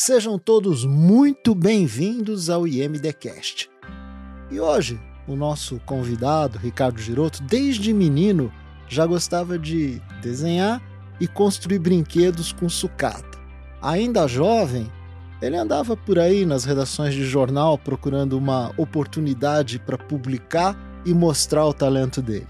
[0.00, 3.68] Sejam todos muito bem-vindos ao IMDcast.
[4.48, 8.52] E hoje, o nosso convidado, Ricardo Giroto, desde menino
[8.88, 10.80] já gostava de desenhar
[11.18, 13.38] e construir brinquedos com sucata.
[13.82, 14.88] Ainda jovem,
[15.42, 21.66] ele andava por aí nas redações de jornal procurando uma oportunidade para publicar e mostrar
[21.66, 22.46] o talento dele.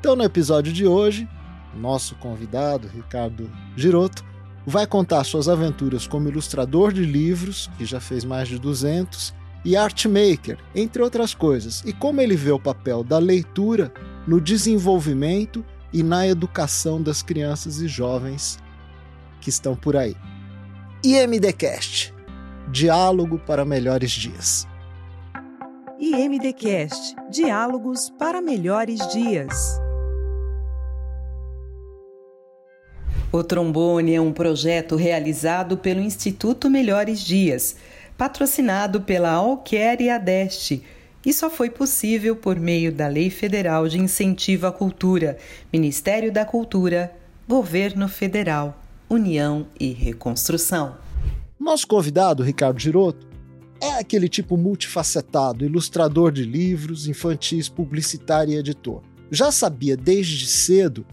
[0.00, 1.28] Então, no episódio de hoje,
[1.76, 4.31] nosso convidado, Ricardo Giroto,
[4.66, 9.76] vai contar suas aventuras como ilustrador de livros, que já fez mais de 200, e
[9.76, 13.92] art maker, entre outras coisas, e como ele vê o papel da leitura
[14.26, 18.58] no desenvolvimento e na educação das crianças e jovens
[19.40, 20.16] que estão por aí.
[21.04, 22.14] IMDcast
[22.70, 24.66] Diálogo para melhores dias.
[25.98, 29.80] IMDcast Diálogos para melhores dias.
[33.32, 37.74] O trombone é um projeto realizado pelo Instituto Melhores Dias,
[38.14, 40.82] patrocinado pela Alquer e Adeste,
[41.24, 45.38] e só foi possível por meio da Lei Federal de Incentivo à Cultura,
[45.72, 47.10] Ministério da Cultura,
[47.48, 50.98] Governo Federal, União e Reconstrução.
[51.58, 53.26] Nosso convidado, Ricardo Giroto,
[53.80, 59.00] é aquele tipo multifacetado, ilustrador de livros, infantis, publicitário e editor.
[59.30, 61.06] Já sabia desde cedo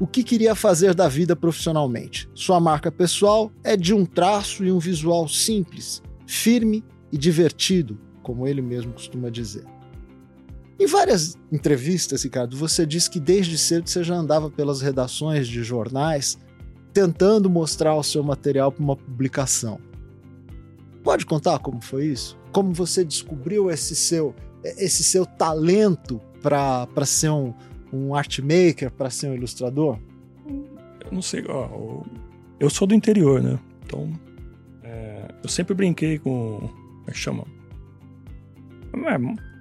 [0.00, 2.28] o que queria fazer da vida profissionalmente.
[2.34, 8.48] Sua marca pessoal é de um traço e um visual simples, firme e divertido, como
[8.48, 9.66] ele mesmo costuma dizer.
[10.78, 15.62] Em várias entrevistas, Ricardo, você disse que desde cedo você já andava pelas redações de
[15.62, 16.38] jornais
[16.94, 19.78] tentando mostrar o seu material para uma publicação.
[21.04, 22.38] Pode contar como foi isso?
[22.50, 24.34] Como você descobriu esse seu,
[24.64, 27.52] esse seu talento para ser um,
[27.92, 29.98] um art maker para ser um ilustrador?
[31.04, 32.02] Eu não sei, ó,
[32.58, 33.58] eu sou do interior, né?
[33.84, 34.12] Então,
[34.82, 37.44] é, eu sempre brinquei com, como é que chama?
[38.92, 39.14] É,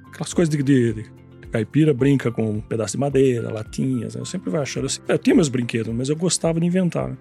[0.08, 1.12] aquelas coisas de, de, de,
[1.52, 4.22] caipira, brinca com um pedaço de madeira, latinhas, né?
[4.22, 5.02] eu sempre vai achando assim.
[5.08, 7.18] Eu tinha meus brinquedos, mas eu gostava de inventar, né?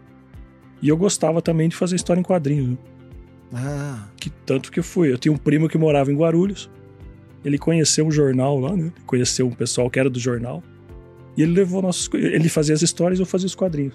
[0.81, 2.78] E eu gostava também de fazer história em quadrinhos, né?
[3.53, 4.09] Ah.
[4.16, 5.12] Que tanto que eu fui.
[5.12, 6.71] Eu tinha um primo que morava em Guarulhos.
[7.44, 8.93] Ele conheceu o jornal lá, né?
[9.06, 10.62] Conheceu um pessoal que era do jornal.
[11.38, 12.10] E ele levou nossos.
[12.12, 13.94] Ele fazia as histórias e eu fazia os quadrinhos.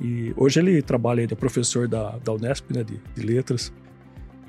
[0.00, 3.70] E hoje ele trabalha, ele é professor da, da Unesp, né, de, de letras.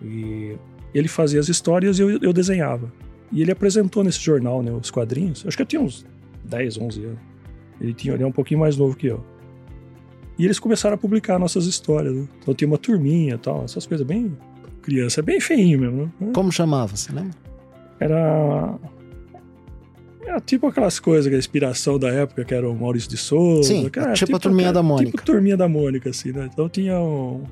[0.02, 0.56] E
[0.96, 2.90] ele fazia as histórias e eu, eu desenhava.
[3.34, 5.44] E ele apresentou nesse jornal, né, os quadrinhos.
[5.46, 6.06] Acho que eu tinha uns
[6.46, 7.20] 10, 11 anos.
[7.82, 9.22] Ele tinha, ele é um pouquinho mais novo que eu.
[10.40, 12.16] E eles começaram a publicar nossas histórias.
[12.16, 12.28] Né?
[12.40, 14.38] Então tinha uma turminha tal, essas coisas bem
[14.82, 16.32] criança, bem feinho mesmo, né?
[16.34, 17.32] Como chamava, você lembra?
[18.00, 18.78] Era
[20.34, 23.70] era tipo aquelas coisas, a inspiração da época, que era o Maurício de Souza.
[23.70, 25.12] Sim, tipo, tipo, a turminha da Mônica.
[25.12, 26.50] Tipo turminha da Mônica, assim, né?
[26.52, 27.44] Então tinha um...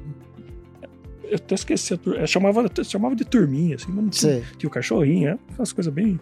[1.23, 4.71] Eu até esqueci, eu chamava, eu chamava de turminha, assim, mas não tinha, tinha o
[4.71, 6.19] cachorrinho, é, aquelas coisas bem,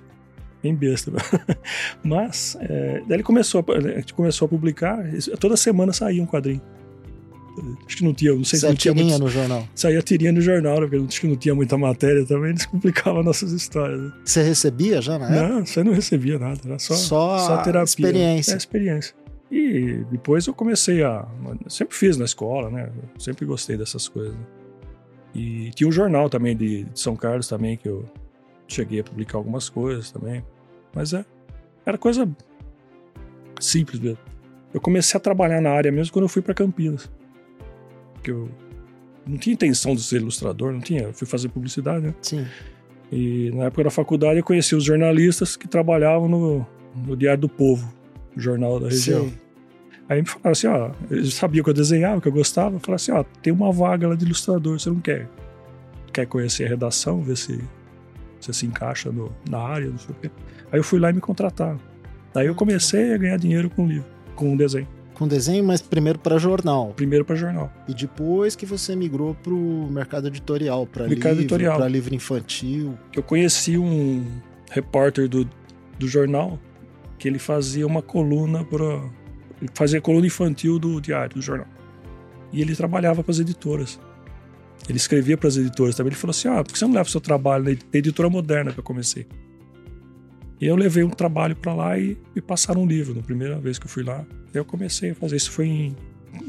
[0.61, 1.11] bem besta.
[2.03, 5.03] Mas, é, daí ele começou, a, começou a publicar,
[5.39, 6.61] toda semana saía um quadrinho.
[7.85, 9.67] Acho que não tinha, não sei se não tinha muito, no jornal.
[9.75, 13.21] Saía tirinha no jornal, né, porque acho que não tinha muita matéria também, eles complicavam
[13.23, 13.99] nossas histórias.
[13.99, 14.11] Né?
[14.23, 15.49] Você recebia já na época?
[15.49, 17.83] Não, você não recebia nada, era só, só, só terapia.
[17.83, 18.53] experiência.
[18.53, 19.15] É, experiência.
[19.51, 21.27] E depois eu comecei a.
[21.67, 22.91] Sempre fiz na escola, né?
[23.17, 24.35] Sempre gostei dessas coisas.
[25.33, 28.05] E tinha um jornal também de, de São Carlos também, que eu
[28.67, 30.43] cheguei a publicar algumas coisas também.
[30.93, 31.25] Mas é,
[31.85, 32.29] era coisa
[33.59, 34.19] simples mesmo.
[34.71, 37.09] Eu comecei a trabalhar na área mesmo quando eu fui para Campinas
[38.19, 38.49] que eu
[39.25, 41.03] não tinha intenção de ser ilustrador, não tinha.
[41.03, 42.13] Eu fui fazer publicidade, né?
[42.21, 42.45] Sim.
[43.11, 47.49] E na época da faculdade eu conheci os jornalistas que trabalhavam no, no Diário do
[47.49, 47.91] Povo,
[48.35, 49.25] o jornal da região.
[49.25, 49.33] Sim.
[50.07, 53.11] Aí me falaram assim, ó, eles sabiam que eu desenhava, que eu gostava, falaram assim,
[53.11, 55.29] ó, tem uma vaga lá de ilustrador, você não quer?
[56.11, 57.59] Quer conhecer a redação, ver se
[58.39, 60.31] você se encaixa no, na área, não sei o quê.
[60.71, 61.79] Aí eu fui lá e me contrataram.
[62.33, 64.87] Daí eu comecei a ganhar dinheiro com livro, com desenho
[65.19, 66.93] com desenho, mas primeiro para jornal.
[66.95, 67.71] Primeiro para jornal.
[67.89, 72.97] E depois que você migrou para o mercado editorial, para livro, para livro infantil.
[73.13, 74.25] Eu conheci um
[74.71, 75.47] repórter do,
[75.99, 76.57] do jornal
[77.17, 79.03] que ele fazia uma coluna para
[79.73, 81.67] fazia coluna infantil do diário do jornal.
[82.53, 83.99] E ele trabalhava para as editoras.
[84.87, 86.11] Ele escrevia para as editoras também.
[86.11, 88.71] Ele falou assim: "Ah, por que você não leva o seu trabalho na editora moderna
[88.71, 89.27] que eu comecei?"
[90.59, 93.79] E eu levei um trabalho para lá e me passaram um livro, na primeira vez
[93.79, 94.25] que eu fui lá.
[94.53, 95.95] Eu comecei a fazer isso, foi em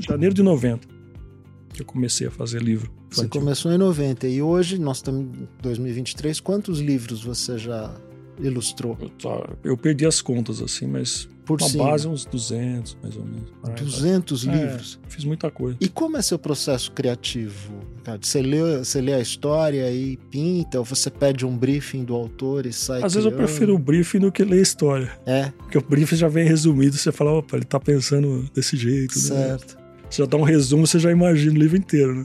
[0.01, 1.01] janeiro de 90
[1.73, 2.91] que eu comecei a fazer livro.
[3.07, 3.23] Infantil.
[3.23, 7.95] Você começou em 90 e hoje, nós estamos em 2023, quantos livros você já
[8.43, 8.97] ilustrou?
[9.25, 11.85] Eu, eu perdi as contas, assim, mas Por uma cima.
[11.85, 13.53] base uns 200, mais ou menos.
[13.63, 15.01] Ah, 200 é, livros.
[15.09, 15.77] Fiz muita coisa.
[15.81, 17.73] E como é seu processo criativo?
[18.21, 22.67] Você lê, você lê a história e pinta, ou você pede um briefing do autor
[22.67, 23.47] e sai Às vezes eu criando?
[23.47, 25.13] prefiro o briefing do que ler a história.
[25.27, 29.15] É, Porque o briefing já vem resumido, você fala, opa, ele tá pensando desse jeito,
[29.15, 29.21] né?
[29.21, 29.79] certo.
[30.09, 32.25] Você já dá um resumo, você já imagina o livro inteiro, né?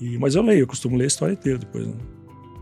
[0.00, 1.94] E, mas eu leio, eu costumo ler a história inteira depois, né?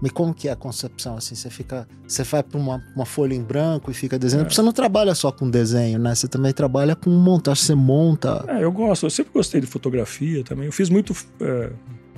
[0.04, 1.34] Mas como que é a concepção, assim?
[1.34, 1.88] Você fica...
[2.06, 4.48] Você vai para uma, uma folha em branco e fica desenhando.
[4.48, 4.50] É.
[4.50, 6.14] Você não trabalha só com desenho, né?
[6.14, 7.64] Você também trabalha com montagem.
[7.64, 8.44] Você monta...
[8.48, 10.66] É, eu gosto, eu sempre gostei de fotografia também.
[10.66, 11.16] Eu fiz muito.
[11.40, 11.70] é,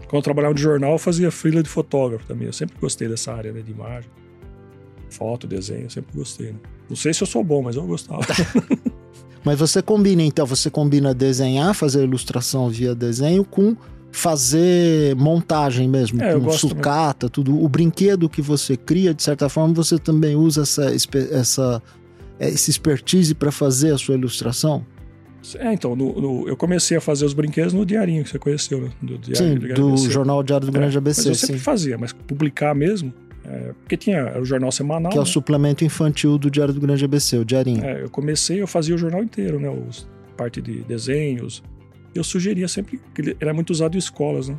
[0.09, 2.49] quando eu trabalhava de jornal, eu fazia freela de fotógrafo também.
[2.49, 4.11] Eu sempre gostei dessa área né, de imagem.
[5.09, 6.51] Foto, desenho, eu sempre gostei.
[6.51, 6.59] Né?
[6.89, 8.27] Não sei se eu sou bom, mas eu gostava.
[9.45, 13.77] Mas você combina, então, você combina desenhar, fazer ilustração via desenho com
[14.17, 17.63] fazer montagem mesmo, É, com sucata, tudo.
[17.63, 20.91] O brinquedo que você cria, de certa forma, você também usa essa,
[21.33, 21.83] essa,
[22.41, 24.85] é, esse expertise para fazer a sua ilustração?
[25.61, 28.81] é, então, no- no- eu comecei a fazer os brinquedos no diarinho que você conheceu,
[28.81, 28.89] né?
[29.01, 30.11] Do, diário, sim, do ABC.
[30.11, 31.63] Jornal Diário do Grande É, ABC, eu sempre sim.
[31.63, 33.13] fazia, mas publicar mesmo.
[33.49, 35.13] é, porque tinha era o jornal semanal.
[35.13, 35.31] Que é o né?
[35.31, 37.85] suplemento infantil do Diário do Grande ABC, o Diarinho.
[37.85, 39.71] É, eu comecei, eu fazia o jornal inteiro, né?
[39.71, 41.63] Os, parte de desenhos.
[42.19, 44.57] Eu sugeria sempre, que ele era muito usado em escolas, né?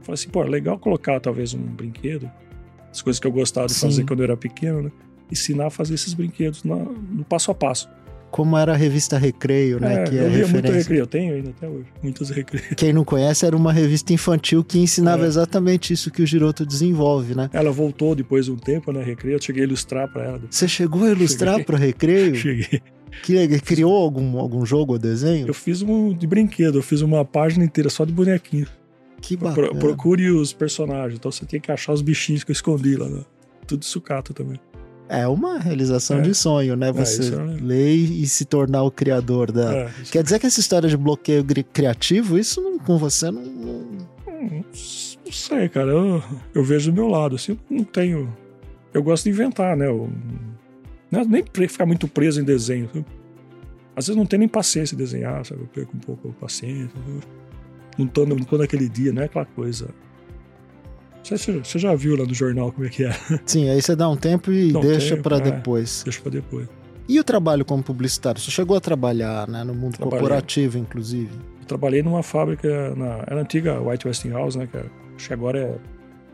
[0.00, 2.30] Eu falei assim, pô, é legal colocar talvez um brinquedo,
[2.90, 3.80] as coisas que eu gostava de Sim.
[3.88, 4.90] fazer quando eu era pequeno, né?
[5.30, 7.88] Ensinar a fazer esses brinquedos na- no passo a passo.
[8.30, 9.94] Como era a revista Recreio, né?
[9.94, 10.78] É, que é eu lia muito referência.
[10.78, 12.68] recreio, eu tenho ainda até hoje, muitos recreios.
[12.76, 15.28] Quem não conhece, era uma revista infantil que ensinava É.
[15.28, 17.50] exatamente isso que o Giroto desenvolve, né?
[17.52, 20.40] Ela voltou depois de um tempo, né, recreio, eu cheguei a ilustrar para ela.
[20.50, 22.34] Você chegou a ilustrar para Recreio?
[22.36, 22.80] Cheguei.
[23.22, 23.60] Que.
[23.60, 25.46] Criou algum, algum jogo ou desenho?
[25.46, 28.66] Eu fiz um de brinquedo, eu fiz uma página inteira só de bonequinho.
[29.20, 29.78] Que Pro- bacana.
[29.78, 33.20] procure os personagens, então você tem que achar os bichinhos que eu escondi lá, né?
[33.66, 34.58] Tudo sucata também.
[35.08, 36.22] É uma realização É.
[36.22, 36.88] de sonho, né?
[36.88, 39.72] É, Você é- ler e se tornar o criador da.
[39.74, 43.42] É, Quer dizer que essa história de bloqueio criativo, isso não, com você não.
[43.44, 44.64] não- Hum,
[45.24, 45.90] Não sei, cara.
[45.92, 46.22] Eu,
[46.54, 48.34] eu vejo do meu lado, assim, não tenho.
[48.92, 49.86] Eu gosto de inventar, né?
[49.86, 50.10] Eu,
[51.12, 52.88] não é nem ficar muito preso em desenho.
[52.92, 53.04] sabe?
[53.94, 55.60] Às vezes não tenho nem paciência de desenhar, sabe?
[55.60, 56.88] Eu perco um pouco a paciência.
[56.96, 57.20] sabe?
[57.98, 59.90] Não tô, não tô naquele dia, não é aquela coisa.
[61.22, 63.12] Você, você- já viu lá no jornal como é que é?
[63.46, 65.40] Sim, aí você dá um tempo e um deixa para é.
[65.40, 66.02] depois.
[66.04, 66.66] Deixa pra depois.
[67.08, 68.40] E o trabalho como publicitário?
[68.40, 70.20] Você chegou a trabalhar né, no mundo Trabalhei.
[70.20, 71.30] corporativo, inclusive.
[71.60, 74.66] Eu trabalhei numa fábrica, na, era antiga White Westinghouse, né?
[74.66, 75.78] Que era- acho que agora é.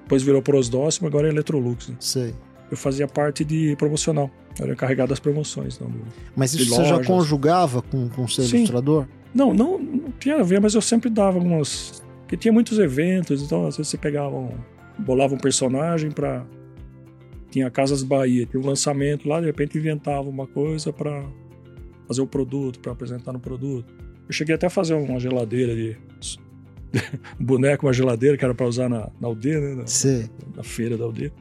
[0.05, 1.89] Depois virou Prosdóximo, agora é Electrolux.
[1.89, 1.97] Né?
[2.01, 2.35] Sei.
[2.71, 4.31] Eu fazia parte de promocional.
[4.61, 5.79] Era encarregado das promoções.
[5.79, 5.91] Não,
[6.37, 8.57] Mas isso você já conjugava com, com ser Sim.
[8.59, 9.07] ilustrador?
[9.35, 12.03] não, não, não tinha a ver, mas eu sempre dava algumas.
[12.21, 14.51] Porque tinha muitos eventos, então às vezes você pegava um.
[14.99, 16.45] bolava um personagem pra.
[17.51, 21.25] Tinha Casas Bahia, tinha um lançamento lá, de repente inventava uma coisa pra
[22.07, 23.95] fazer o produto, pra apresentar no produto.
[24.27, 25.97] Eu cheguei até a fazer uma geladeira de.
[27.41, 29.75] um boneco, uma geladeira que era pra usar na, na aldeia, né?
[29.77, 29.87] na-
[30.57, 31.33] na feira da aldeia.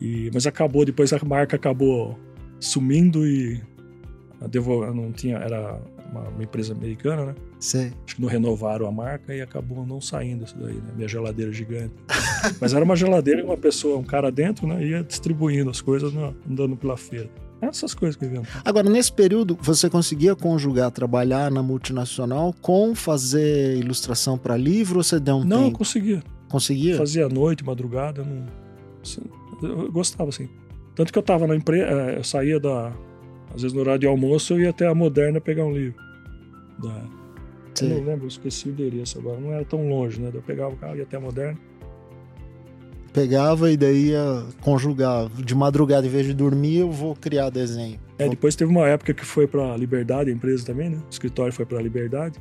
[0.00, 2.18] E, mas acabou, depois a marca acabou
[2.60, 3.60] sumindo e
[4.94, 5.80] não tinha, era
[6.10, 7.34] uma, uma empresa americana, né?
[7.58, 7.92] Sei.
[8.06, 10.92] Acho que não renovaram a marca e acabou não saindo isso daí, né?
[10.96, 11.94] Minha geladeira gigante.
[12.60, 14.84] mas era uma geladeira e uma pessoa, um cara dentro, né?
[14.84, 16.32] Ia distribuindo as coisas, né?
[16.48, 17.30] andando pela feira.
[17.60, 18.48] Essas coisas que eu invento.
[18.64, 25.02] Agora, nesse período, você conseguia conjugar trabalhar na multinacional com fazer ilustração para livro ou
[25.04, 25.78] você deu um Não, tempo?
[25.78, 26.22] conseguia.
[26.48, 26.96] Conseguia?
[26.96, 28.46] Fazia à noite, madrugada, não.
[29.02, 29.20] assim,
[29.62, 30.48] eu gostava, assim.
[31.00, 32.92] Tanto que eu tava na empresa, eu saía da.
[33.54, 35.98] Às vezes no horário de almoço eu ia até a Moderna pegar um livro.
[36.78, 37.02] Da,
[37.80, 39.40] eu não lembro, eu esqueci o endereço agora.
[39.40, 40.30] Não era tão longe, né?
[40.30, 41.58] Eu pegava o carro, ia até a Moderna.
[43.14, 45.30] Pegava e daí ia conjugar.
[45.30, 47.98] De madrugada, em vez de dormir, eu vou criar desenho.
[48.18, 50.98] É, Vou- depois teve uma época que foi pra Liberdade, a empresa também, né?
[50.98, 52.38] O escritório foi pra Liberdade.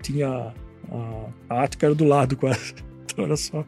[0.00, 0.54] Tinha
[0.90, 2.72] a, a Ática era do lado quase.
[3.04, 3.62] Então era só.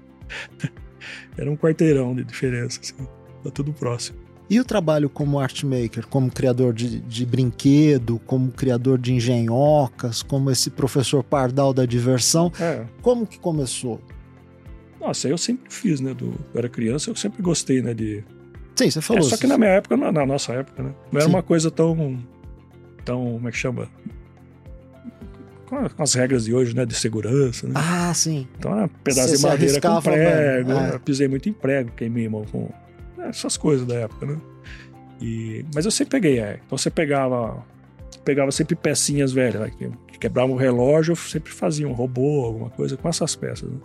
[1.36, 2.94] Era um quarteirão de diferença, assim.
[3.42, 4.19] Tá tudo próximo.
[4.50, 10.22] E o trabalho como art maker, como criador de, de brinquedo, como criador de engenhocas,
[10.22, 14.00] como esse professor pardal da diversão, É, como que começou?
[15.00, 16.12] nossa, eu sempre fiz, né?
[16.12, 17.94] Do, eu era criança, eu sempre gostei, né?
[17.94, 18.22] De,
[18.74, 19.24] Sim, você falou.
[19.24, 20.94] É, só que na minha época, na, na nossa época, né?
[21.12, 21.34] Não era Sim.
[21.34, 22.18] uma coisa tão.
[23.04, 23.24] tão.
[23.34, 23.88] como é que chama?
[25.66, 26.84] Com as regras de hoje, né?
[26.84, 27.74] De segurança, né?
[27.76, 28.48] Ah, sim.
[28.58, 30.68] Então era um pedaço Você de madeira com arriscava prego.
[30.68, 30.94] mesmo, é.
[30.94, 32.68] Eu pisei muito em prego, queimei mão com.
[33.28, 34.40] Essas coisas da época, né?
[35.20, 36.60] E, mas eu sempre peguei, é.
[36.64, 37.64] Então você pegava.
[38.24, 39.70] Pegava sempre pecinhas velhas, né?
[39.70, 43.70] que, que quebrava um relógio, eu sempre fazia um robô, alguma coisa com essas peças,
[43.70, 43.78] né?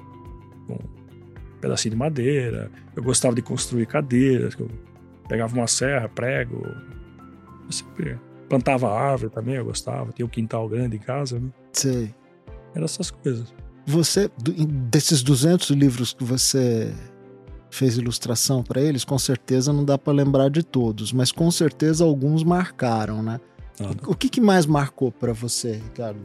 [0.67, 2.69] Com um pedacinho de madeira.
[2.95, 4.53] Eu gostava de construir cadeiras.
[4.59, 4.69] Eu
[5.27, 6.63] Pegava uma serra, prego.
[7.65, 10.11] Eu sempre plantava árvore também, eu gostava.
[10.11, 11.49] Tinha um quintal grande em casa, né?
[11.73, 12.13] Sei.
[12.73, 13.53] Era essas coisas.
[13.87, 14.29] Você,
[14.89, 16.93] desses 200 livros que você
[17.75, 22.03] fez ilustração para eles, com certeza não dá para lembrar de todos, mas com certeza
[22.03, 23.39] alguns marcaram, né?
[23.79, 26.19] Ah, O que, que mais marcou para você, Ricardo?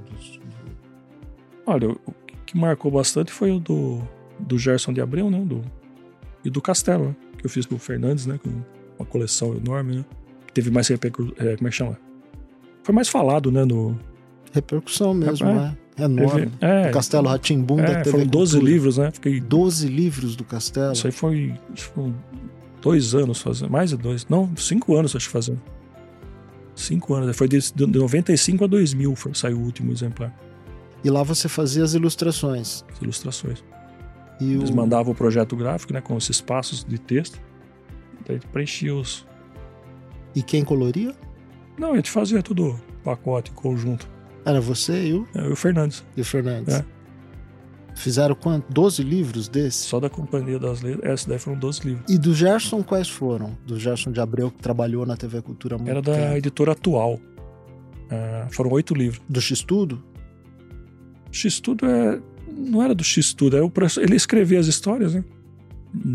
[1.67, 2.15] Olha, o
[2.47, 4.01] que marcou bastante foi o do,
[4.39, 5.41] do Gerson de Abreu, né?
[5.41, 5.63] Do,
[6.45, 7.17] e do Castelo, né?
[7.37, 8.39] Que eu fiz pro Fernandes, né?
[8.43, 8.51] Com
[8.99, 10.05] uma coleção enorme, né?
[10.47, 11.35] Que teve mais repercussão.
[11.39, 11.99] É, como é que chama?
[12.83, 13.65] Foi mais falado, né?
[13.65, 13.99] No,
[14.53, 15.77] Repercussão mesmo, É, né?
[15.97, 16.47] É enorme.
[16.47, 18.73] teve- é, o Castelo Ratimbum da é, TV foram 12 Cultura.
[18.73, 19.11] livros, né?
[19.11, 20.93] Fiquei 12 livros do Castelo.
[20.93, 22.15] Isso aí foi, foram
[22.81, 23.71] dois anos fazendo.
[23.71, 24.27] Mais de dois.
[24.29, 25.61] Não, cinco anos acho fazendo.
[26.75, 27.37] Cinco anos.
[27.37, 30.35] Foi de, de 95 a 2000 foi, saiu o último exemplar.
[31.05, 32.85] E lá você fazia as ilustrações.
[32.93, 33.63] As ilustrações.
[34.41, 34.75] E Eles o...
[34.75, 36.01] mandavam o projeto gráfico, né?
[36.01, 37.39] Com os espaços de texto.
[38.27, 39.27] Daí preenchia os.
[40.35, 41.15] e quem coloria?
[41.79, 44.09] Não, a gente fazia tudo pacote, conjunto.
[44.51, 46.05] Era você e o, É, e o Fernandes.
[46.17, 46.75] e o Fernandes.
[46.75, 46.85] É.
[47.97, 48.73] Fizeram quanto?
[48.73, 49.81] 12 livros desses?
[49.83, 51.13] Só da Companhia das Letras.
[51.13, 52.05] Essa daí foram 12 livros.
[52.15, 53.57] E do Gerson, quais foram?
[53.67, 56.37] Do Gerson de Abreu, que trabalhou na TV Cultura muito Era da tempo.
[56.37, 57.21] editora atual.
[58.09, 59.21] É, foram oito livros.
[59.29, 60.03] Do X-Tudo?
[61.31, 62.21] X-Tudo é.
[62.57, 65.25] Não era do X-Tudo, é o ele escrevia as histórias, né?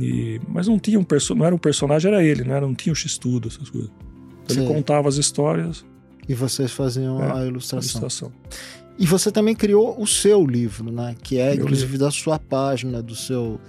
[0.01, 1.33] E- mas não tinha um perso...
[1.35, 3.89] não era um personagem, era ele, não, era, não tinha o X-Tudo, essas coisas.
[4.43, 5.85] Então ele contava as histórias,
[6.27, 8.01] E vocês faziam É, a ilustração.
[8.01, 8.32] ilustração.
[8.98, 11.15] E você também criou o seu livro, né?
[11.22, 13.60] Que é, Meu inclusive, da sua página, do seu...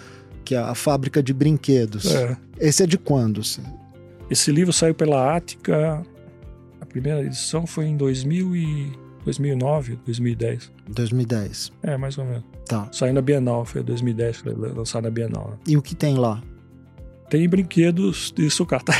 [0.44, 2.06] Que é a Fábrica de Brinquedos.
[2.14, 2.36] É.
[2.58, 3.40] Esse é de quando?
[3.40, 3.62] assim?
[4.30, 6.02] Esse livro saiu pela Ática,
[6.80, 8.92] a primeira edição foi em 2000 e
[9.24, 10.72] 2009, 2010.
[10.88, 11.72] 2010.
[11.82, 12.44] É, mais ou menos.
[12.64, 12.88] Tá.
[12.92, 15.50] Saiu na Bienal, foi 2010 que foi lançado na Bienal.
[15.50, 15.56] né?
[15.66, 16.40] E o que tem lá?
[17.28, 18.92] Tem brinquedos de sucata.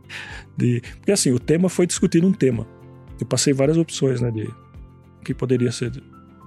[0.56, 0.82] de...
[0.96, 2.66] Porque assim, o tema foi discutir um tema.
[3.20, 5.92] Eu passei várias opções, né, de o que poderia ser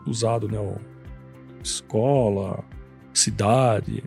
[0.07, 0.77] usado, né, o-
[1.63, 2.63] escola,
[3.13, 4.03] cidade.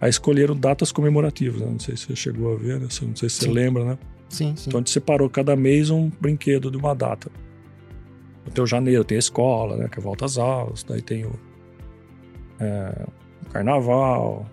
[0.00, 1.68] Aí escolheram datas comemorativas, né?
[1.70, 2.88] não sei se você chegou a ver, né?
[3.02, 3.52] não sei se você Sim.
[3.52, 3.98] lembra, né?
[4.28, 4.64] Sim, sim.
[4.70, 7.30] Então a gente separou cada mês um brinquedo de uma data.
[8.52, 9.88] Tem o janeiro, tem a escola, né?
[9.88, 11.32] Que é volta às aulas, daí tem o,
[12.58, 13.06] é,
[13.46, 14.44] o carnaval.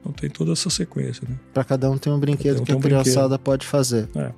[0.00, 1.36] Então tem toda essa sequência, né?
[1.52, 3.02] Pra cada um tem um brinquedo um que a um brinquedo.
[3.02, 4.08] criançada pode fazer.
[4.14, 4.32] É.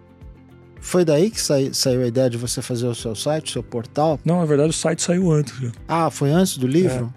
[0.86, 3.62] Foi daí que sai- saiu a ideia de você fazer o seu site, o seu
[3.62, 4.20] portal?
[4.24, 5.52] Não, na verdade o site saiu antes?
[5.88, 7.12] Ah, foi antes do livro?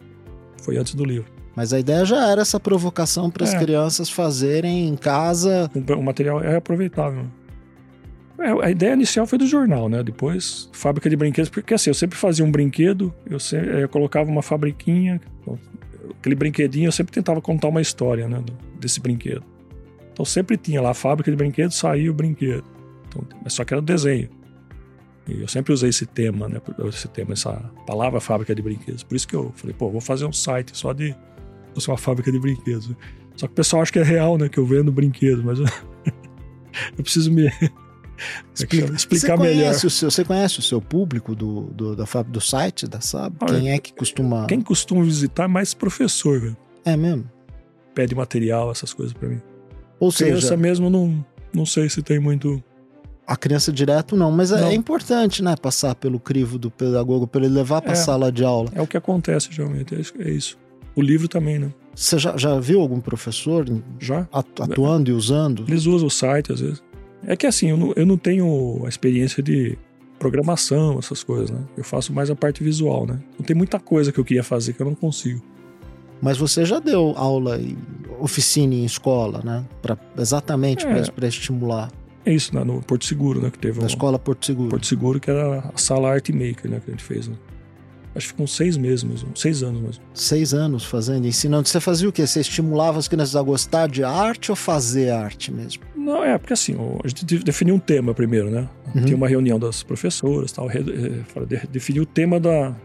[0.63, 1.31] foi antes do livro.
[1.55, 3.59] Mas a ideia já era essa provocação para as É.
[3.59, 5.69] crianças fazerem em casa.
[5.97, 7.25] O, material é aproveitável.
[8.39, 10.01] É, a ideia inicial foi do jornal, né?
[10.01, 14.29] Depois, fábrica de brinquedos, porque assim, eu sempre fazia um brinquedo, eu, sempre, eu colocava
[14.31, 15.21] uma fabriquinha,
[16.19, 18.41] aquele brinquedinho, eu sempre tentava contar uma história, né?
[18.79, 19.43] Desse brinquedo.
[20.11, 22.63] Então sempre tinha lá a fábrica de brinquedos, saía o brinquedo.
[23.09, 24.29] Então, mas só que era o desenho.
[25.27, 26.59] E eu sempre usei esse tema, né?
[26.87, 27.53] Esse tema, essa
[27.85, 29.03] palavra fábrica de brinquedos.
[29.03, 31.15] Por isso que eu falei, pô, vou fazer um site só de.
[31.73, 32.89] Fosse uma fábrica de brinquedos.
[33.35, 34.49] Só que o pessoal acha que é real, né?
[34.49, 35.65] Que eu vendo brinquedo, mas eu,
[36.97, 37.47] eu preciso me
[38.53, 39.63] Explica- explicar você melhor.
[39.63, 43.35] Conhece o seu, você conhece o seu público do, do, da, do site da SAB?
[43.41, 44.45] Olha, Quem é que costuma.
[44.47, 46.57] Quem costuma visitar é mais professor, velho.
[46.83, 47.29] É mesmo?
[47.93, 49.41] Pede material, essas coisas pra mim.
[49.99, 51.23] Ou Criança seja, mesmo, não,
[51.53, 52.63] não sei se tem muito.
[53.31, 54.67] A criança direto não, mas é- Não.
[54.69, 55.55] é importante, né?
[55.55, 57.95] Passar pelo crivo do pedagogo, para ele levar para a É.
[57.95, 58.69] sala de aula.
[58.73, 60.57] É o que acontece geralmente, é isso- é isso.
[60.95, 61.71] O livro também, né?
[61.95, 63.65] Você já, já viu algum professor
[63.99, 64.27] Já.
[64.31, 65.63] atu- atuando e usando?
[65.67, 66.81] Eles usam o site às vezes.
[67.25, 69.77] É que assim, eu não, eu não tenho a experiência de
[70.17, 71.59] programação, essas coisas, né?
[71.77, 73.19] Eu faço mais a parte visual, né?
[73.33, 75.41] Então tem muita coisa que eu queria fazer que eu não consigo.
[76.21, 77.59] Mas você já deu aula
[78.19, 79.63] oficina em escola, né?
[79.81, 81.03] Pra, exatamente É.
[81.11, 81.89] para estimular.
[82.25, 82.63] É isso, né?
[82.63, 83.49] No Porto Seguro, né?
[83.49, 84.69] Que teve Da um escola Porto Seguro.
[84.69, 86.81] Porto Seguro, que era a sala Art Maker, né?
[86.83, 87.35] Que a gente fez, né?
[88.15, 90.03] Acho que ficou seis meses mesmo, seis anos mesmo.
[90.15, 91.67] Seis anos fazendo, ensinando.
[91.67, 92.25] Você fazia o quê?
[92.25, 95.83] Você estimulava as crianças a gostar de arte ou fazer arte mesmo?
[95.95, 98.67] Não, é, porque assim, a gente de- definiu um tema primeiro, né?
[98.95, 99.05] Uhum.
[99.05, 101.21] Tinha uma reunião das professoras tal, eh,
[101.71, 102.75] definiu o tema da.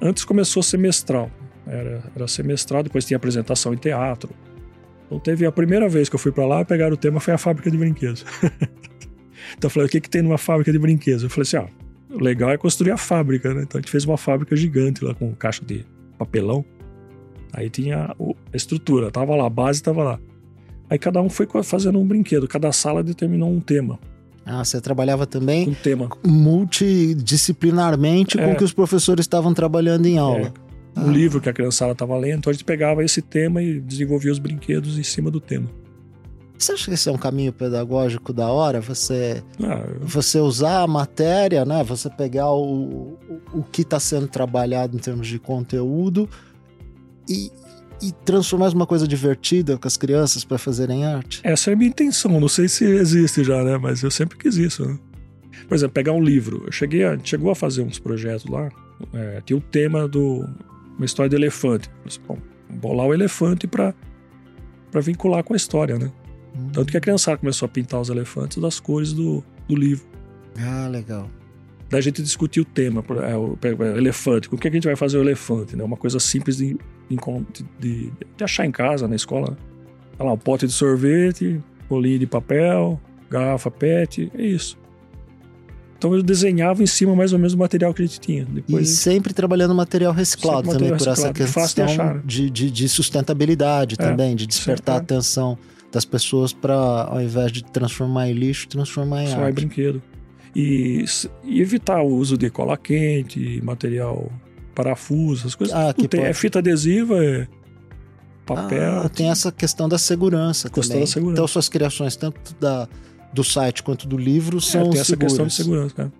[0.00, 1.28] Antes começou semestral.
[1.66, 4.30] Era, era semestral, depois tinha apresentação em teatro.
[5.12, 7.38] Então teve a primeira vez que eu fui pra lá, pegaram o tema, foi a
[7.38, 8.24] fábrica de brinquedos.
[9.58, 11.22] então eu falei, o que, que tem numa fábrica de brinquedos?
[11.22, 11.66] Eu falei assim, ah,
[12.10, 13.62] o legal é construir a fábrica, né?
[13.64, 15.84] Então a gente fez uma fábrica gigante lá com caixa de
[16.16, 16.64] papelão.
[17.52, 18.14] Aí tinha
[18.52, 20.18] a estrutura, tava lá, a base tava lá.
[20.88, 23.98] Aí cada um foi fazendo um brinquedo, cada sala determinou um tema.
[24.46, 26.08] Ah, você trabalhava também Um tema.
[26.26, 28.52] multidisciplinarmente com É.
[28.54, 30.52] o que os professores estavam trabalhando em aula.
[30.96, 31.12] Um Ah.
[31.12, 34.38] livro que a criançada estava lendo, então a gente pegava esse tema e desenvolvia os
[34.38, 35.68] brinquedos em cima do tema.
[36.58, 38.80] Você acha que esse é um caminho pedagógico da hora?
[38.80, 41.82] Você, Ah, você usar a matéria, né?
[41.82, 46.28] Você pegar o, o, o que está sendo trabalhado em termos de conteúdo
[47.28, 47.50] e,
[48.00, 51.40] e transformar uma coisa divertida com as crianças para fazerem arte?
[51.42, 52.38] essa é a minha intenção.
[52.40, 53.76] Não sei se existe já, né?
[53.76, 54.84] Mas eu sempre quis isso.
[54.86, 54.98] Né?
[55.66, 56.62] Por exemplo, pegar um livro.
[56.66, 58.68] Eu cheguei a, chegou a fazer uns projetos lá.
[59.14, 60.46] É, tinha o tema do
[60.96, 61.90] uma história do elefante.
[62.26, 62.38] Bom,
[62.70, 63.94] bolar o elefante para
[65.00, 66.10] vincular com a história, né?
[66.56, 66.68] Hum.
[66.72, 70.04] Tanto que a criançada começou a pintar os elefantes das cores do, do livro.
[70.58, 71.28] Ah, legal.
[71.88, 74.48] Daí a gente discutiu o tema, é, o, o elefante.
[74.48, 75.76] Com o que a gente vai fazer o elefante?
[75.76, 75.84] Né?
[75.84, 76.76] Uma coisa simples de,
[77.08, 77.16] de,
[77.78, 79.50] de- de achar em casa, na escola.
[79.50, 79.56] né?
[80.16, 82.98] Tá lá, um pote de sorvete, bolinho de papel,
[83.30, 84.78] garrafa PET, é isso.
[86.02, 88.42] Então eu desenhava em cima mais ou menos do material que a gente tinha.
[88.42, 92.04] E Depois, sempre trabalhando material reciclado Sempre também, material por essa reciclado, fácil de questão
[92.04, 92.22] achar, né?
[92.24, 95.16] de, de, de sustentabilidade É, também, de despertar a sempre, é.
[95.16, 95.58] atenção
[95.92, 99.54] das pessoas para, ao invés de transformar em lixo, transformar em só é arte.
[99.54, 100.02] brinquedo.
[100.56, 101.04] E,
[101.44, 104.28] e evitar o uso de cola quente, material
[104.74, 105.76] parafuso, essas coisas.
[105.76, 107.46] Ah, que tem, é fita adesiva, é
[108.44, 109.02] papel.
[109.02, 111.00] Ah, tem essa questão da segurança Questão também.
[111.04, 111.34] da segurança.
[111.34, 112.88] Então suas criações, tanto da,
[113.32, 115.32] do site quanto do livro, É, são tem essa seguras.
[115.32, 116.12] questão de segurança, cara.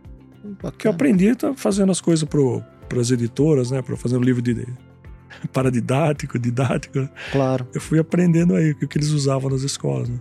[0.44, 0.72] Bacana.
[0.76, 3.80] que eu aprendi tá fazendo as coisas para as editoras, né?
[3.80, 4.66] Para fazer um livro de
[5.52, 6.98] paradidático, didático.
[7.00, 7.10] né?
[7.30, 7.66] Claro.
[7.72, 10.08] Eu fui aprendendo aí o que, eles usavam nas escolas.
[10.08, 10.18] Né?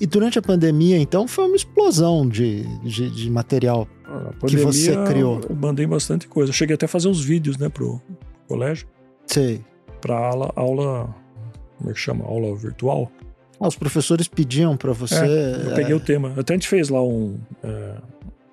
[0.00, 3.86] E durante a pandemia, então, foi uma explosão de, de, de material.
[4.04, 5.40] A Que você criou.
[5.48, 6.50] Eu mandei bastante coisa.
[6.50, 8.00] Eu cheguei até a fazer uns vídeos, né, pro
[8.48, 8.88] colégio,
[9.26, 9.64] Sei.
[10.00, 11.14] para aula, aula,
[11.78, 12.24] como é que chama?
[12.24, 13.10] Aula virtual.
[13.60, 15.14] Ah, os professores pediam para você.
[15.66, 16.32] Eu peguei é, o tema.
[16.36, 17.38] Até a gente fez lá um.
[17.62, 17.94] é,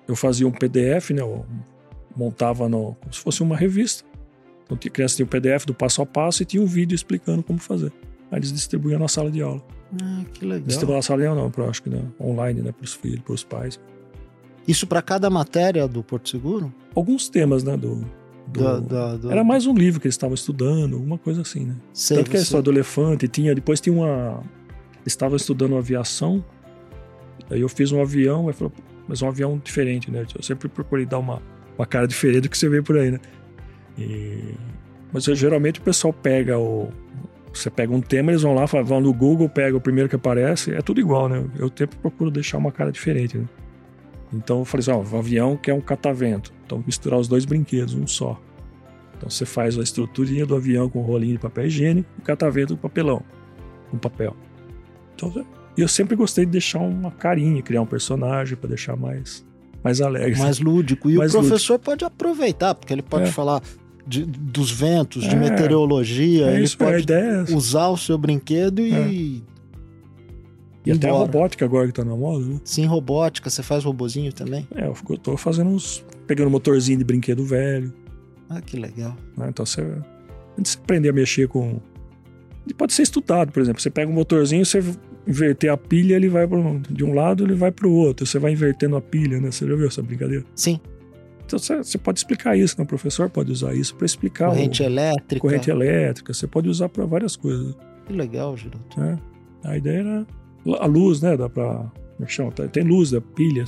[0.06, 1.22] eu fazia um PDF, né?
[1.22, 1.44] Eu
[2.16, 4.04] montava no, como se fosse uma revista.
[4.64, 7.42] Então, tinha criança tinha o PDF do passo a passo e tinha um vídeo explicando
[7.42, 7.92] como fazer.
[8.30, 9.62] Aí eles distribuíam na sala de aula.
[10.02, 10.66] Ah, que legal.
[10.66, 12.72] Distribuíam na sala de aula, não, pra, acho que né, online, né?
[12.72, 13.80] Para os filhos, para os pais.
[14.66, 16.70] Isso para cada matéria do Porto Seguro?
[16.94, 17.74] Alguns temas, né?
[17.78, 18.04] Do,
[18.46, 21.64] do- Da- da- da- Era mais um livro que eles estavam estudando, alguma coisa assim,
[21.64, 21.76] né?
[21.94, 23.54] Sei, Tanto que a você- história do elefante tinha.
[23.54, 24.42] Depois tinha uma.
[25.02, 26.44] Eles estavam estudando aviação.
[27.50, 28.72] Aí eu fiz um avião, aí falou,
[29.06, 30.26] mas um avião diferente, né?
[30.34, 31.40] Eu sempre procurei dar uma,
[31.78, 33.20] uma cara diferente do que você vê por aí, né?
[33.98, 34.54] E-
[35.12, 36.90] Mas eu, geralmente o pessoal pega o.
[37.52, 40.72] Você pega um tema, eles vão lá, vão no Google, pega o primeiro que aparece,
[40.74, 41.42] é tudo igual, né?
[41.58, 43.46] Eu sempre procuro deixar uma cara diferente, né?
[44.32, 46.52] Então eu falei assim, ó, o avião que é um catavento.
[46.66, 48.38] Então misturar os dois brinquedos, um só.
[49.16, 52.78] Então você faz a estruturinha do avião com rolinho de papel higiênico o catavento do
[52.78, 53.22] papelão,
[53.90, 54.36] com papel.
[55.26, 55.44] Então,
[55.76, 59.44] e eu sempre gostei de deixar uma carinha, criar um personagem para deixar mais,
[59.82, 60.38] mais alegre.
[60.38, 61.10] mais lúdico.
[61.10, 63.32] E Mais o professor pode aproveitar, porque ele pode É.
[63.32, 63.62] falar
[64.06, 65.38] de- dos ventos, de É.
[65.38, 69.42] meteorologia, é ele isso, é, a pode é usar o seu brinquedo e.
[70.86, 71.26] E até a embora.
[71.26, 72.60] robótica agora que tá na moda, né?
[72.64, 74.66] Sim, robótica, você faz robozinho também?
[74.74, 76.04] É, eu fico- eu tô fazendo uns.
[76.26, 77.92] pegando motorzinho de brinquedo velho.
[78.50, 79.14] Ah, que legal.
[79.36, 79.46] né?
[79.50, 79.82] Então você.
[80.58, 81.78] Antes de aprender a mexer com.
[82.76, 83.80] Pode ser estudado, por exemplo.
[83.80, 84.82] Você pega um motorzinho, você
[85.28, 88.24] inverter a pilha, ele vai pro, de um lado, ele vai pro outro.
[88.24, 89.50] Você vai invertendo a pilha, né?
[89.50, 90.44] Você já viu essa brincadeira?
[90.54, 90.80] Sim,
[91.44, 92.84] Então você, pode explicar isso, né?
[92.84, 95.40] O professor pode usar isso para explicar corrente o, elétrica.
[95.40, 96.32] corrente elétrica.
[96.32, 97.76] Você pode usar para várias coisas.
[98.06, 98.98] Que legal, Giroto.
[98.98, 99.18] Né?
[99.62, 100.26] A ideia era
[100.80, 101.36] a luz, né?
[101.36, 102.50] Dá para é chama?
[102.50, 103.64] Tem luz da pilha,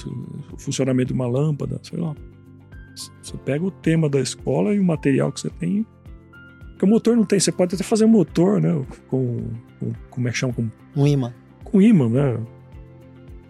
[0.52, 2.14] o funcionamento de uma lâmpada, sei lá.
[2.94, 5.86] Você pega o tema da escola e o material que você tem.
[6.70, 8.70] Porque o motor não tem, você pode até fazer um motor, né?
[9.08, 10.52] Com, com como é que chama?
[10.54, 11.32] Com, Um imã.
[11.70, 12.38] Com imã, né?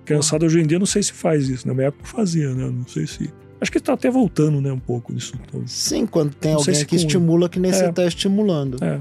[0.04, 1.66] Criançada hoje em dia não sei se faz isso.
[1.68, 2.68] Na minha época fazia, né?
[2.68, 3.30] Não sei se.
[3.60, 4.72] Acho que tá até voltando, né?
[4.72, 5.34] Um pouco disso.
[5.46, 7.74] Então, Sim, quando tem alguém se que com- estimula que nem É.
[7.74, 8.82] você está estimulando.
[8.82, 9.00] é.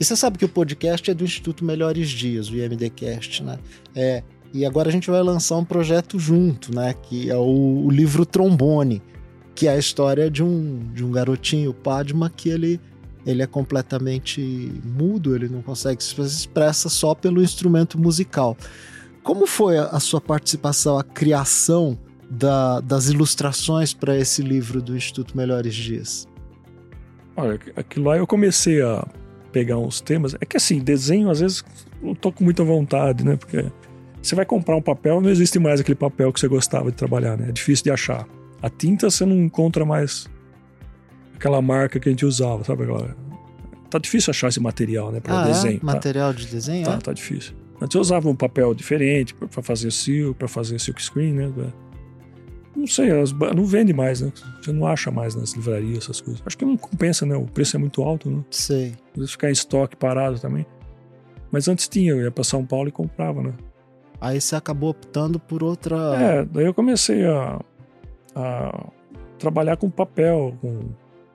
[0.00, 3.58] E você sabe que o podcast é do Instituto Melhores Dias, o IMDcast, né?
[3.96, 4.22] É,
[4.54, 6.94] e agora a gente vai lançar um projeto junto, né?
[7.02, 9.02] Que é o, o livro Trombone,
[9.56, 12.80] que é a história de um, de um garotinho, Padma, que ele,
[13.28, 18.56] ele é completamente mudo, ele não consegue se expressa só pelo instrumento musical.
[19.22, 21.98] Como foi a, sua participação, a criação
[22.30, 26.26] da- das ilustrações para esse livro do Instituto Melhores Dias?
[27.36, 29.06] Olha, aquilo lá eu comecei a
[29.52, 30.34] pegar uns temas.
[30.40, 31.62] É que assim, desenho às vezes
[32.02, 33.36] não tô com muita vontade, né?
[33.36, 33.70] Porque
[34.22, 37.36] você vai comprar um papel, não existe mais aquele papel que você gostava de trabalhar,
[37.36, 37.50] né?
[37.50, 38.26] É difícil de achar.
[38.62, 40.26] A tinta você não encontra mais
[41.38, 42.82] aquela marca que a gente usava, sabe?
[42.82, 43.16] Agora,
[43.88, 45.20] tá difícil achar esse material, né?
[45.20, 45.76] Para ah, desenho.
[45.76, 45.80] é?
[45.80, 45.86] tá?
[45.86, 46.84] Material de desenho?
[46.84, 46.98] Tá, é?
[46.98, 47.54] tá difícil.
[47.80, 51.52] Antes eu usava um papel diferente para fazer silk, para fazer silk screen, né?
[52.74, 53.08] Não sei,
[53.54, 54.32] não vende mais, né?
[54.60, 56.42] Você não acha mais nas livrarias essas coisas.
[56.44, 57.36] Acho que não compensa, né?
[57.36, 58.44] O preço é muito alto, né?
[58.50, 58.94] Sei.
[59.12, 60.66] Às vezes ficar em estoque parado também.
[61.50, 63.54] Mas antes tinha, eu ia para São Paulo e comprava, né?
[64.20, 65.96] Aí você acabou optando por outra.
[66.16, 67.60] É, daí eu comecei a,
[68.34, 68.86] a
[69.38, 70.80] trabalhar com papel, com,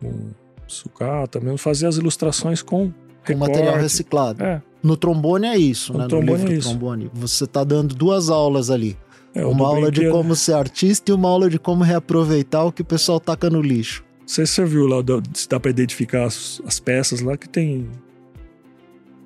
[0.04, 0.30] com
[0.68, 2.92] sucata, mesmo fazer as ilustrações com
[3.26, 4.44] com material reciclado.
[4.44, 4.62] É.
[4.84, 6.08] No trombone é isso, No né?
[6.08, 6.70] trombone no livro é isso.
[6.70, 7.10] trombone.
[7.14, 8.98] Você tá dando duas aulas ali.
[9.34, 12.82] É, uma aula de como ser artista e uma aula de como reaproveitar o que
[12.82, 14.04] o pessoal taca no lixo.
[14.28, 14.98] Você viu lá,
[15.34, 17.90] se dá pra identificar as, as peças lá que tem.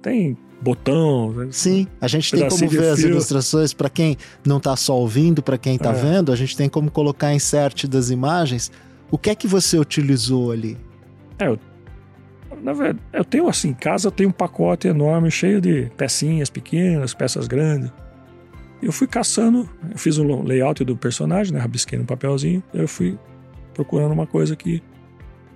[0.02, 1.32] Tem botão.
[1.34, 1.48] né?
[1.52, 5.58] Sim, a gente tem como ver as ilustrações para quem não tá só ouvindo, para
[5.58, 5.94] quem tá É.
[5.94, 8.72] vendo, a gente tem como colocar insert das imagens.
[9.10, 10.78] O que é que você utilizou ali?
[12.62, 16.50] Na verdade, eu tenho assim, em casa eu tenho um pacote enorme, cheio de pecinhas
[16.50, 17.92] pequenas, peças grandes.
[18.82, 21.60] Eu fui caçando, eu fiz um layout do personagem, né?
[21.60, 23.18] Rabisquei no papelzinho, eu fui
[23.74, 24.82] procurando uma coisa que,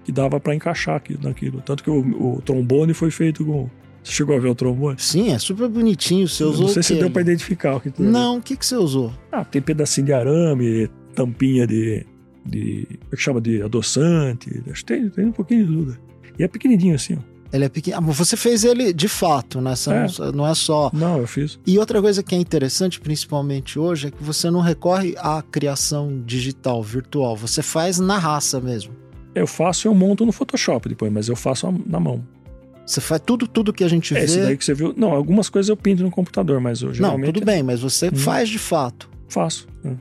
[0.03, 1.61] que dava pra encaixar aqui, naquilo.
[1.61, 3.69] Tanto que o, o trombone foi feito com.
[4.03, 4.95] Você chegou a ver o trombone?
[4.99, 6.27] Sim, é super bonitinho.
[6.27, 8.13] Você usou Não sei se deu pra identificar o que tem ali.
[8.13, 9.13] Não, o que, que você usou?
[9.31, 12.05] Ah, tem pedacinho de arame, tampinha de.
[12.45, 13.41] De como é que chama?
[13.41, 14.63] De adoçante.
[14.71, 15.97] Acho que tem, tem um pouquinho de tudo.
[16.39, 17.31] E é pequenininho assim, ó.
[17.53, 17.97] Ele é pequeno.
[17.97, 19.73] Ah, mas você fez ele de fato, né?
[19.73, 20.31] É.
[20.31, 20.89] Não, é só.
[20.93, 21.59] Não, eu fiz.
[21.67, 26.21] E outra coisa que é interessante, principalmente hoje, é que você não recorre à criação
[26.25, 27.35] digital, virtual.
[27.35, 28.93] Você faz na raça mesmo.
[29.35, 32.23] Eu faço e eu monto no Photoshop depois, mas eu faço na mão.
[32.85, 34.45] Você faz tudo, tudo que a gente É esse vê.
[34.45, 34.93] daí que você viu.
[34.95, 38.15] Não, algumas coisas eu pinto no computador, mas eu Não, tudo bem, mas você Hum.
[38.15, 39.09] faz de fato.
[39.27, 39.67] faço.
[39.83, 39.97] né,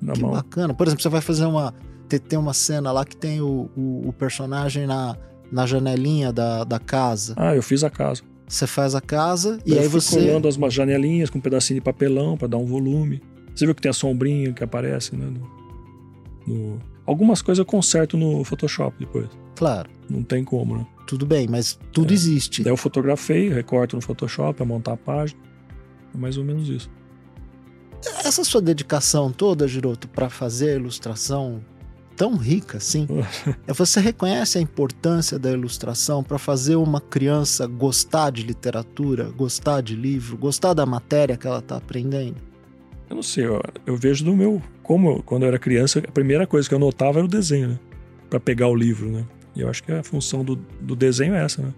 [0.00, 0.32] Na que mão.
[0.32, 0.74] bacana.
[0.74, 1.74] Por exemplo, você vai fazer uma.
[2.08, 5.16] Tem, tem uma cena lá que tem o, o, o personagem na,
[5.50, 7.34] na janelinha da, da casa.
[7.36, 8.22] Ah, eu fiz a casa.
[8.48, 10.20] Você faz a casa e eu aí você.
[10.20, 13.20] colando as janelinhas com um pedacinho de papelão pra dar um volume.
[13.54, 15.26] Você viu que tem a sombrinha que aparece, né?
[15.26, 19.28] no- no- Algumas coisas eu conserto no Photoshop depois.
[19.54, 20.86] Claro, Não tem como, né?
[21.06, 22.14] tudo bem, mas tudo É.
[22.14, 22.62] existe.
[22.64, 25.40] Daí eu fotografei, recorto no Photoshop pra montar a página.
[26.14, 26.90] É mais ou menos isso.
[28.24, 31.60] Essa sua dedicação toda, Giroto, para fazer a ilustração
[32.16, 33.06] tão rica assim,
[33.66, 39.80] é você reconhece a importância da ilustração para fazer uma criança gostar de literatura, gostar
[39.82, 42.36] de livro, gostar da matéria que ela está aprendendo?
[43.08, 44.60] Eu não sei, eu, eu vejo no meu.
[44.82, 47.68] Como eu- quando eu era criança, a primeira coisa que eu notava era o desenho,
[47.68, 47.78] né?
[48.28, 49.24] Pra pegar o livro, né?
[49.54, 51.72] E eu acho que a função do, do desenho é essa, né?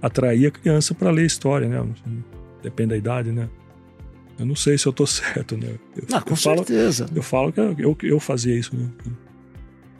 [0.00, 1.84] Atrair a criança pra ler história, né?
[2.62, 3.48] Depende da idade, né?
[4.40, 5.74] Eu não sei se eu tô certo, né?
[5.96, 7.06] Eu, Ah, com eu falo, certeza.
[7.14, 8.88] eu falo que eu, eu, fazia isso, né?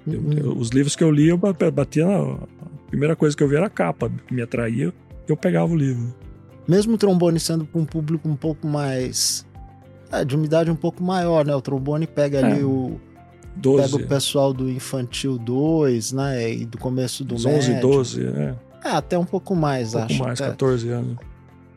[0.06, 2.16] Eu- Hum, eu- os livros que eu li, eu ba- batia na.
[2.34, 4.92] A primeira coisa que eu via era a capa, que me atraía,
[5.28, 6.12] eu pegava o livro.
[6.66, 9.46] Mesmo o trombone sendo para um público um pouco mais.
[10.10, 11.54] É, de uma idade um pouco maior, né?
[11.54, 12.98] O trombone pega ali É, o.
[13.56, 16.50] 12, Pega o pessoal do infantil 2, né?
[16.52, 17.88] E do começo do uns 11, médio.
[17.88, 20.22] 12, é, É, até um pouco mais, um pouco acho.
[20.22, 20.50] mais, até.
[20.50, 21.16] 14 anos.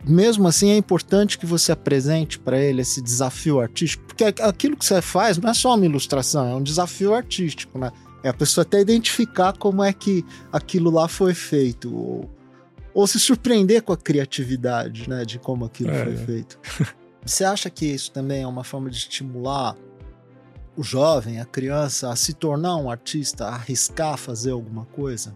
[0.05, 4.75] Mesmo assim é importante que você apresente para ele esse desafio artístico, porque aqu- aquilo
[4.77, 7.91] que você faz não é só uma ilustração, é um desafio artístico, né?
[8.23, 12.29] É a pessoa até identificar como é que aquilo lá foi feito, ou,
[12.93, 16.17] ou se surpreender com a criatividade, né, de como aquilo É, foi é.
[16.17, 16.59] feito.
[17.25, 19.75] Você acha que isso também é uma forma de estimular
[20.75, 25.33] o jovem, a criança, a se tornar um artista, a arriscar fazer alguma coisa?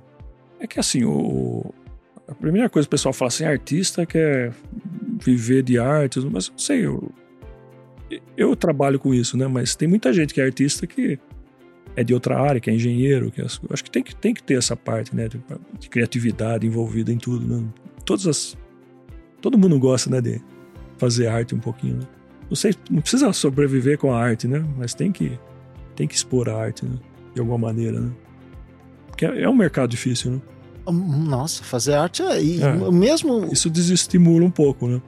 [0.60, 1.74] É que assim, o,
[2.28, 4.54] a primeira coisa que o pessoal fala assim, artista quer
[5.24, 7.12] viver de artes, mas não sei, eu,
[8.36, 9.48] eu trabalho com isso, né?
[9.48, 11.18] Mas tem muita gente que é artista que
[11.96, 14.44] é de outra área, que é engenheiro, que é, acho que tem que, tem que
[14.44, 15.28] ter essa parte, né?
[15.28, 15.42] De,
[15.80, 17.68] de criatividade envolvida em tudo, né?
[18.06, 18.58] Todas as.
[19.42, 20.22] Todo mundo gosta, né?
[20.22, 20.42] De
[20.98, 22.08] fazer arte um pouquinho, né?
[22.50, 24.63] Não sei, não precisa sobreviver com a arte, né?
[24.78, 25.38] Mas tem que,
[25.96, 26.98] tem que expor a arte, né?
[27.34, 28.12] De alguma maneira, né?
[29.08, 30.42] Porque é, é um mercado difícil, né?
[30.91, 32.91] Nossa, fazer arte é, e É.
[32.91, 35.02] mesmo Isso desestimula um pouco, né?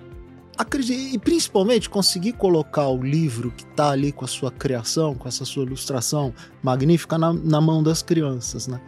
[0.60, 5.26] acredite, e principalmente conseguir colocar o livro que tá ali com a sua criação, com
[5.26, 8.82] essa sua ilustração magnífica na, na mão das crianças, né?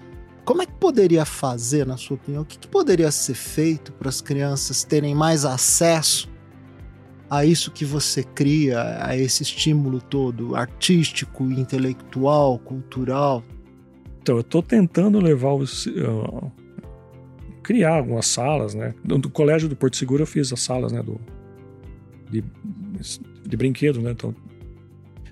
[0.43, 4.09] Como é que poderia fazer, na sua opinião, o que, que poderia ser feito para
[4.09, 6.29] as crianças terem mais acesso
[7.29, 13.41] a isso que você cria, a esse estímulo todo artístico, intelectual, cultural?
[14.21, 15.85] Então, eu tô tentando levar os.
[15.85, 16.51] uh,
[17.63, 18.93] criar algumas salas, né?
[19.03, 21.01] Do, do colégio do Porto Seguro eu fiz as salas, né?
[21.01, 21.19] Do,
[22.29, 22.43] de,
[23.47, 24.11] de brinquedo, né?
[24.11, 24.33] Então,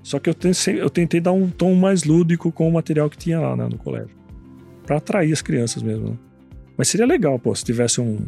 [0.03, 3.17] só que eu, tentei, eu tentei dar um tom mais lúdico com o material que
[3.17, 4.15] tinha lá né, no colégio.
[4.85, 6.17] Pra atrair as crianças mesmo, né?
[6.77, 8.19] Mas seria legal, pô, se tivesse um.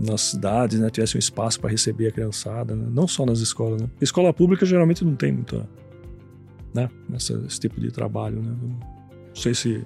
[0.00, 0.88] Nas cidades, né?
[0.90, 2.86] Tivesse um espaço para receber a criançada, né?
[2.88, 3.88] Não só nas escolas, né?
[4.00, 5.68] Escola pública geralmente não tem muita.
[6.72, 6.88] Né?
[7.16, 8.56] Esse tipo de trabalho, né?
[8.62, 9.84] Não sei se.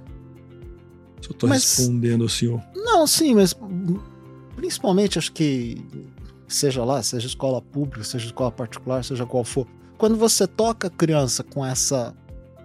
[1.22, 2.60] Se eu tô Mas- respondendo assim, ó.
[2.74, 3.56] Não, sim, mas
[4.56, 5.82] principalmente acho que
[6.48, 10.90] seja lá, seja escola pública, seja escola particular, seja qual for, quando você toca a
[10.90, 12.14] criança com essa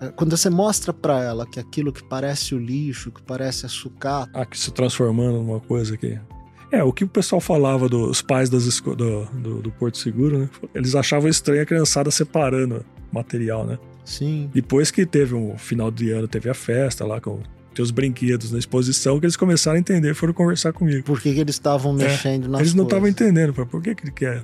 [0.01, 3.69] é, quando você mostra para ela que aquilo que parece o lixo, que parece a
[3.69, 4.31] sucata.
[4.33, 6.19] Ah, que se transformando numa coisa que.
[6.71, 10.49] É, o que o pessoal falava dos pais das do, do, do, Porto Seguro, né?
[10.75, 13.79] Eles achavam estranho a criançada separando material, né?
[14.03, 14.49] Sim.
[14.53, 17.39] Depois que teve um final de ano, teve a festa lá com
[17.81, 21.03] os brinquedos na exposição, que eles começaram a entender, foram conversar comigo.
[21.03, 23.53] Por que, que eles estavam é, mexendo é, nas Eles não estavam entendendo.
[23.53, 24.43] Por que, que ele quer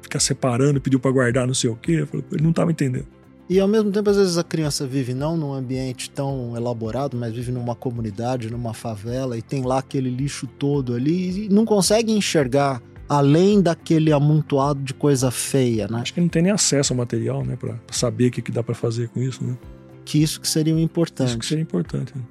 [0.00, 2.06] ficar separando, pediu para guardar não sei o quê?
[2.32, 3.06] Ele não estava entendendo.
[3.48, 7.32] E ao mesmo tempo, às vezes a criança vive não num ambiente tão elaborado, mas
[7.32, 12.10] vive numa comunidade, numa favela, e tem lá aquele lixo todo ali e não consegue
[12.10, 16.00] enxergar além daquele amontoado de coisa feia, né?
[16.00, 18.64] Acho que não tem nem acesso ao material, né, para saber o que, que dá
[18.64, 19.56] para fazer com isso, né?
[20.04, 21.28] Que isso que seria o importante.
[21.28, 22.12] Isso que seria importante.
[22.16, 22.22] Né?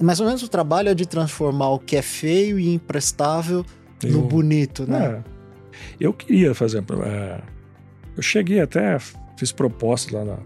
[0.00, 3.64] Mais ou menos o trabalho é de transformar o que é feio e imprestável
[4.02, 5.22] eu, no bonito, né?
[5.26, 5.30] É,
[6.00, 6.82] eu queria fazer.
[7.04, 7.42] É,
[8.16, 8.98] eu cheguei até
[9.36, 10.38] fiz propostas lá na,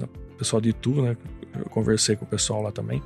[0.00, 1.16] na pessoal de Itu, né?
[1.56, 3.02] Eu conversei com o pessoal lá também,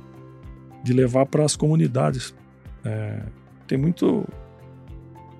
[0.83, 2.35] de levar para as comunidades.
[2.83, 3.21] É,
[3.67, 4.27] tem muito.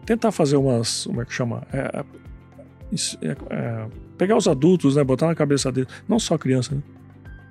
[0.05, 1.05] Tentar fazer umas.
[1.05, 1.63] Como é que chama?
[1.71, 2.03] É,
[3.21, 5.03] é, é, pegar os adultos, né?
[5.03, 6.81] Botar na cabeça deles, não só a criança, né?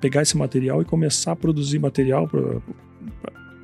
[0.02, 2.60] Pegar esse material e começar a produzir material para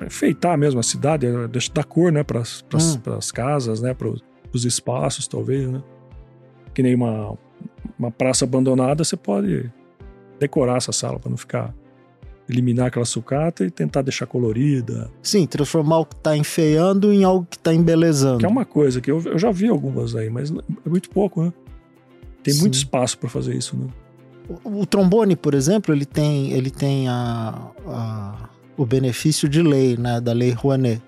[0.07, 1.31] enfeitar mesmo a cidade, é,
[1.73, 2.23] dar cor, né?
[2.23, 3.33] Para as hum.
[3.33, 3.93] casas, né?
[3.93, 4.09] Para
[4.53, 5.83] os espaços, talvez, né?
[6.73, 7.37] Que nem uma,
[7.97, 9.69] uma praça abandonada, você pode
[10.39, 11.75] decorar essa sala para não ficar
[12.49, 15.11] eliminar aquela sucata e tentar deixar colorida.
[15.21, 18.39] Sim, transformar o que está enfeiando em algo que está embelezando.
[18.39, 21.43] Que é uma coisa que eu, eu, já vi algumas aí, mas é muito pouco,
[21.43, 21.53] né?
[22.41, 22.61] Tem Sim.
[22.61, 23.85] muito espaço para fazer isso, né?
[24.63, 30.19] O, trombone, por exemplo, ele tem, ele tem a, a, o benefício de lei, né?
[30.19, 31.01] Da lei Rouanet.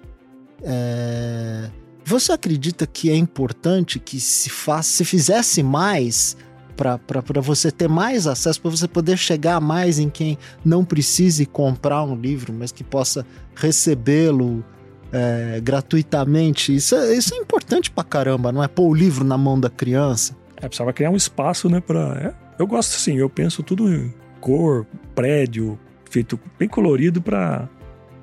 [0.61, 1.69] É...
[2.05, 6.35] Você acredita que é importante que se, faz, se fizesse mais
[6.75, 12.03] para você ter mais acesso, para você poder chegar mais em quem não precise comprar
[12.03, 13.25] um livro, mas que possa
[13.55, 14.63] recebê-lo
[15.11, 16.75] é, gratuitamente.
[16.75, 18.67] Isso é, isso é importante pra caramba, não é?
[18.67, 20.35] Pôr o livro na mão da criança.
[20.57, 21.79] É, precisava criar um espaço, né?
[21.81, 27.67] Pra, é, eu gosto assim, eu penso tudo em cor, prédio, feito bem colorido para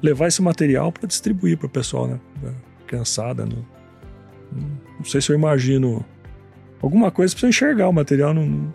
[0.01, 2.21] levar esse material para distribuir para o pessoal, né?
[2.87, 3.57] Cansada, né?
[4.97, 6.05] Não sei se eu imagino
[6.81, 8.73] alguma coisa pra você enxergar o material, não,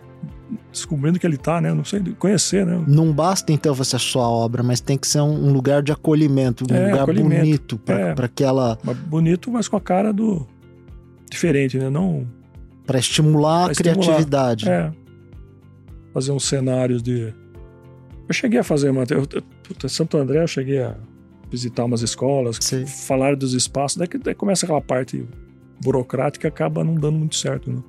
[0.70, 1.72] descobrindo que ele tá, né?
[1.72, 2.84] Não sei, conhecer, né?
[2.86, 6.66] Não basta então você sua obra, mas tem que ser um, um lugar de acolhimento,
[6.70, 7.40] um é, lugar acolhimento.
[7.40, 8.78] bonito para é, aquela.
[9.06, 10.46] Bonito, mas com a cara do
[11.30, 11.88] diferente, né?
[11.88, 12.26] Não.
[12.86, 14.02] Para estimular pra a estimular.
[14.02, 14.68] criatividade.
[14.68, 14.92] É.
[16.14, 17.34] Fazer uns cenários de.
[18.26, 19.02] Eu cheguei a fazer uma.
[19.02, 20.96] Eu, Santo André, eu cheguei a
[21.50, 22.58] visitar umas escolas,
[23.06, 25.26] falar dos espaços, daí, daí começa aquela parte
[25.80, 27.82] burocrática acaba não dando muito certo, né?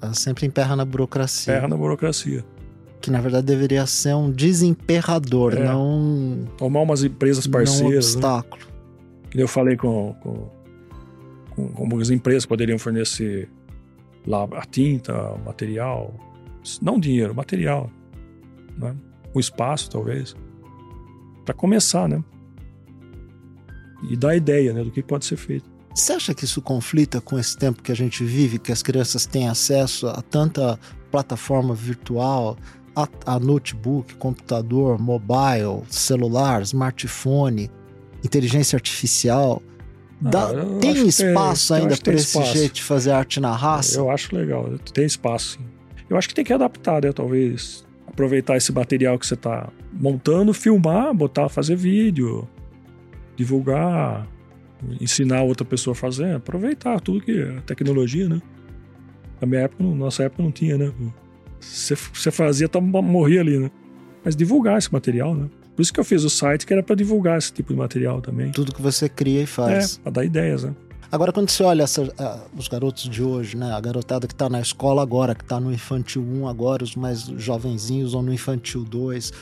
[0.00, 1.52] Ela sempre emperra na burocracia.
[1.54, 2.44] Emperra na burocracia.
[3.00, 5.64] Que na verdade deveria ser um desemperrador, é.
[5.64, 6.46] não.
[6.56, 7.80] Tomar umas empresas parceiras.
[7.80, 7.96] Não um né?
[8.38, 8.62] obstáculo.
[8.62, 9.30] Né?
[9.30, 10.50] Que eu falei com, com,
[11.54, 13.48] com, com as empresas poderiam fornecer
[14.26, 15.48] lá a tinta, o
[16.80, 17.90] Não dinheiro, material.
[18.76, 18.94] Né?
[19.34, 20.34] Um espaço, talvez.
[21.44, 22.22] Para começar, né?
[24.08, 25.68] E dar ideia né, do que pode ser feito.
[25.94, 29.26] Você acha que isso conflita com esse tempo que a gente vive, que as crianças
[29.26, 30.78] têm acesso a tanta
[31.10, 32.56] plataforma virtual,
[32.94, 37.70] a, a notebook, computador, mobile, celular, smartphone,
[38.24, 39.62] inteligência artificial?
[40.20, 42.52] Dá, ah, tem espaço ainda para esse espaço.
[42.52, 43.98] jeito de fazer arte na raça?
[43.98, 45.64] Eu acho legal, tem espaço sim.
[46.08, 47.12] Eu acho que tem que adaptar, né?
[47.12, 52.48] Talvez aproveitar esse material que você está montando, filmar, botar, fazer vídeo,
[53.36, 54.26] divulgar,
[55.00, 58.40] ensinar outra pessoa a fazer, aproveitar tudo que é tecnologia, né?
[59.40, 60.92] Na minha época, na nossa época não tinha, né?
[61.60, 63.70] Você fazia, tá, morria ali, né?
[64.24, 65.48] Mas divulgar esse material, né?
[65.76, 68.20] Por isso que eu fiz o site, que era para divulgar esse tipo de material
[68.20, 68.50] também.
[68.50, 69.96] Tudo que você cria e faz.
[69.96, 70.74] É, pra dar ideias, né?
[71.10, 72.02] Agora, quando você olha essa,
[72.54, 73.72] os garotos de hoje, né?
[73.72, 77.22] A garotada que tá na escola agora, que tá no infantil 1 agora, os mais
[77.22, 79.32] jovenzinhos, ou no infantil 2,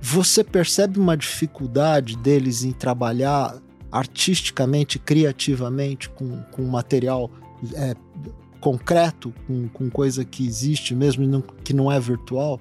[0.00, 3.60] você percebe uma dificuldade deles em trabalhar
[3.92, 7.30] artisticamente, criativamente, com, com material
[7.74, 7.94] é,
[8.58, 12.58] concreto, com, com coisa que existe mesmo não, que não é virtual?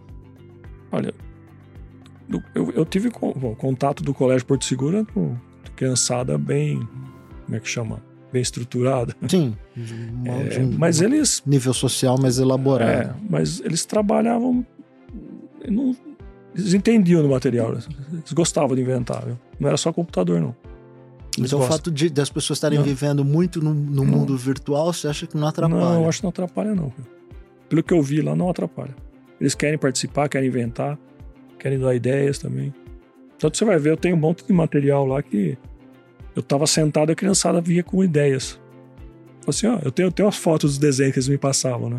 [0.92, 1.14] Olha,
[2.54, 5.38] eu, eu tive bom, contato do Colégio Porto Seguro com
[5.78, 6.86] criançada bem,
[7.46, 8.09] como é que chama?
[8.32, 9.16] Bem estruturada.
[9.28, 9.56] Sim.
[10.26, 11.42] É, um, mas eles.
[11.46, 12.92] Nível social mais elaborado.
[12.92, 14.66] É, mas eles trabalhavam.
[15.68, 15.96] Não,
[16.54, 19.26] eles entendiam do material, eles gostavam de inventar.
[19.26, 19.40] Viu?
[19.60, 20.56] Não era só computador, não.
[21.38, 22.86] Mas o fato de, das pessoas estarem não.
[22.86, 25.80] vivendo muito no, no mundo virtual, você acha que não atrapalha?
[25.80, 26.92] Não, eu acho que não atrapalha, não.
[27.70, 28.96] pelo que eu vi lá, não atrapalha.
[29.40, 31.00] Eles querem participar, querem inventar,
[31.58, 32.74] querem dar ideias também.
[33.38, 35.58] Tanto você vai ver, eu tenho um monte de material lá que
[36.40, 38.58] eu tava sentado a criançada via com ideias.
[39.46, 41.98] Assim, ó, eu tenho, eu tenho as fotos dos desenhos que eles me passavam, né?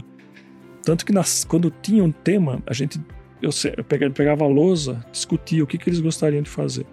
[0.83, 2.99] Tanto que nas, quando tinha um tema, a gente
[3.43, 6.87] eu, eu pegava, pegava a lousa, discutia o que, que eles gostariam de fazer.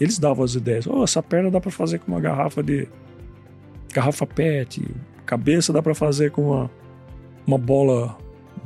[0.00, 0.86] Eles davam as ideias.
[0.86, 2.88] Oh, essa perna dá para fazer com uma garrafa de
[3.92, 4.82] garrafa PET,
[5.26, 6.70] cabeça dá para fazer com uma,
[7.46, 8.16] uma bola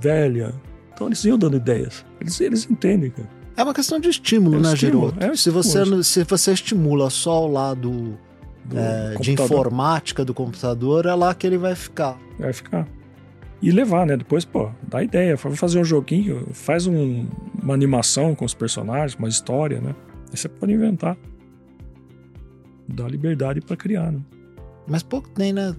[0.01, 0.55] velha.
[0.95, 2.07] Então eles iam dando ideias.
[2.21, 3.36] Eles, eles entendem, cara.
[3.57, 5.25] É uma questão de estímulo, é né, estímulo, Giroto?
[5.25, 8.19] É se, você, se você estimula só o lado
[8.65, 12.19] do, é, de informática do computador, é lá que ele vai ficar.
[12.39, 12.87] Vai ficar.
[13.63, 14.17] E levar, né?
[14.17, 15.37] Depois, pô, dá ideia.
[15.37, 17.27] Vamos fazer um joguinho, faz um,
[17.63, 19.95] uma animação com os personagens, uma história, né?
[20.31, 21.17] Aí você pode inventar.
[22.87, 24.21] Dá liberdade para criar, né?
[24.87, 25.75] Mas pouco tem, né?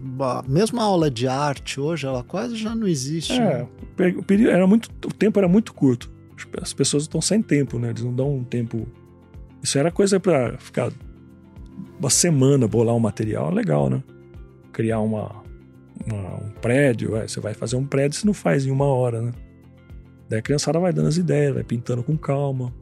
[0.47, 3.33] Mesmo a aula de arte hoje, ela quase já não existe.
[3.33, 3.67] É, né?
[4.17, 6.11] o, período era muito, o tempo era muito curto.
[6.61, 7.89] As pessoas estão sem tempo, né?
[7.89, 8.87] Eles não dão um tempo.
[9.61, 10.91] Isso era coisa para ficar
[11.99, 14.03] uma semana bolar um material, legal, né?
[14.71, 15.43] Criar uma,
[16.05, 19.21] uma um prédio, é, você vai fazer um prédio, você não faz em uma hora,
[19.21, 19.31] né?
[20.29, 22.73] Daí a criançada vai dando as ideias, vai pintando com calma.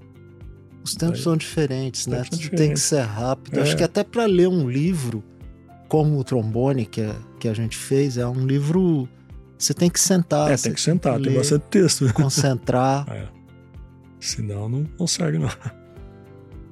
[0.83, 2.23] Os tempos Daí, são diferentes, né?
[2.23, 2.59] Tudo diferentes.
[2.59, 3.59] tem que ser rápido.
[3.59, 3.61] É.
[3.61, 5.23] Acho que até para ler um livro
[5.87, 9.07] como o trombone que a, que a gente fez, é um livro.
[9.57, 10.51] Você tem que sentar.
[10.51, 12.13] É, tem que sentar, tem, ler, tem bastante texto.
[12.13, 13.05] Concentrar.
[13.09, 13.34] é.
[14.25, 15.49] Senão não consegue, não.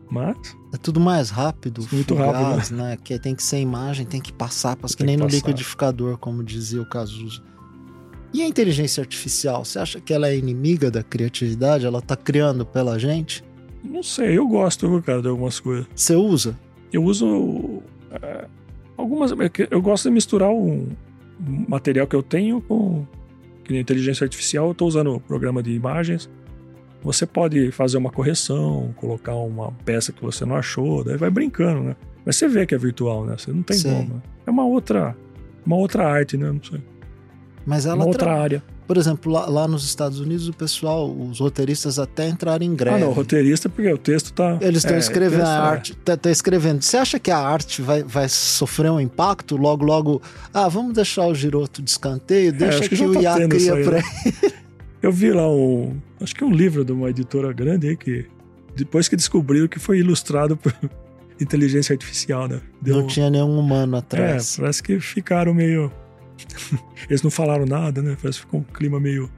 [0.09, 0.35] Mas.
[0.73, 2.83] É tudo mais rápido, muito fugaz, rápido, né?
[2.89, 2.97] né?
[3.01, 5.35] Que tem que ser imagem, tem que passar, que nem no passar.
[5.37, 7.41] liquidificador, como dizia o Cazuza.
[8.33, 11.85] E a inteligência artificial, você acha que ela é inimiga da criatividade?
[11.85, 13.43] Ela tá criando pela gente?
[13.83, 15.85] Não sei, eu gosto, cara, de algumas coisas.
[15.95, 16.59] Você usa?
[16.91, 17.83] Eu uso.
[18.09, 18.47] É,
[18.97, 19.31] algumas.
[19.31, 19.35] É
[19.69, 20.87] eu gosto de misturar um
[21.67, 23.05] material que eu tenho com.
[23.63, 26.29] Que inteligência artificial, eu tô usando o programa de imagens
[27.03, 31.81] você pode fazer uma correção, colocar uma peça que você não achou, daí vai brincando,
[31.81, 31.95] né?
[32.25, 33.35] Mas você vê que é virtual, né?
[33.37, 33.89] Você não tem Sim.
[33.89, 34.13] como.
[34.15, 34.21] Né?
[34.47, 35.15] É uma outra,
[35.65, 36.51] uma outra arte, né?
[36.51, 36.81] Não sei.
[37.65, 38.41] Mas ela uma outra tra...
[38.41, 38.63] área.
[38.85, 42.97] Por exemplo, lá, lá, nos Estados Unidos, o pessoal, os roteiristas até entraram em greve.
[42.97, 44.57] Ah, não, roteirista, porque o texto tá.
[44.59, 45.57] Eles estão é, escrevendo a é.
[45.57, 46.81] arte, tá, tá, escrevendo.
[46.81, 49.55] Você acha que a arte vai, vai sofrer um impacto?
[49.55, 50.21] Logo, logo,
[50.53, 53.47] ah, vamos deixar o Giroto de escanteio, é, deixa é, que, que o IA tá
[53.47, 54.03] cria pra né?
[54.25, 54.53] ele.
[55.03, 55.99] Eu vi lá um.
[56.21, 58.25] Acho que um livro de uma editora grande aí que.
[58.73, 60.73] Depois que descobriu que foi ilustrado por
[61.39, 62.61] inteligência artificial, né?
[62.81, 63.01] Deu...
[63.01, 64.57] Não tinha nenhum humano atrás.
[64.57, 65.91] É, parece que ficaram meio.
[67.09, 68.17] Eles não falaram nada, né?
[68.19, 69.29] Parece que ficou um clima meio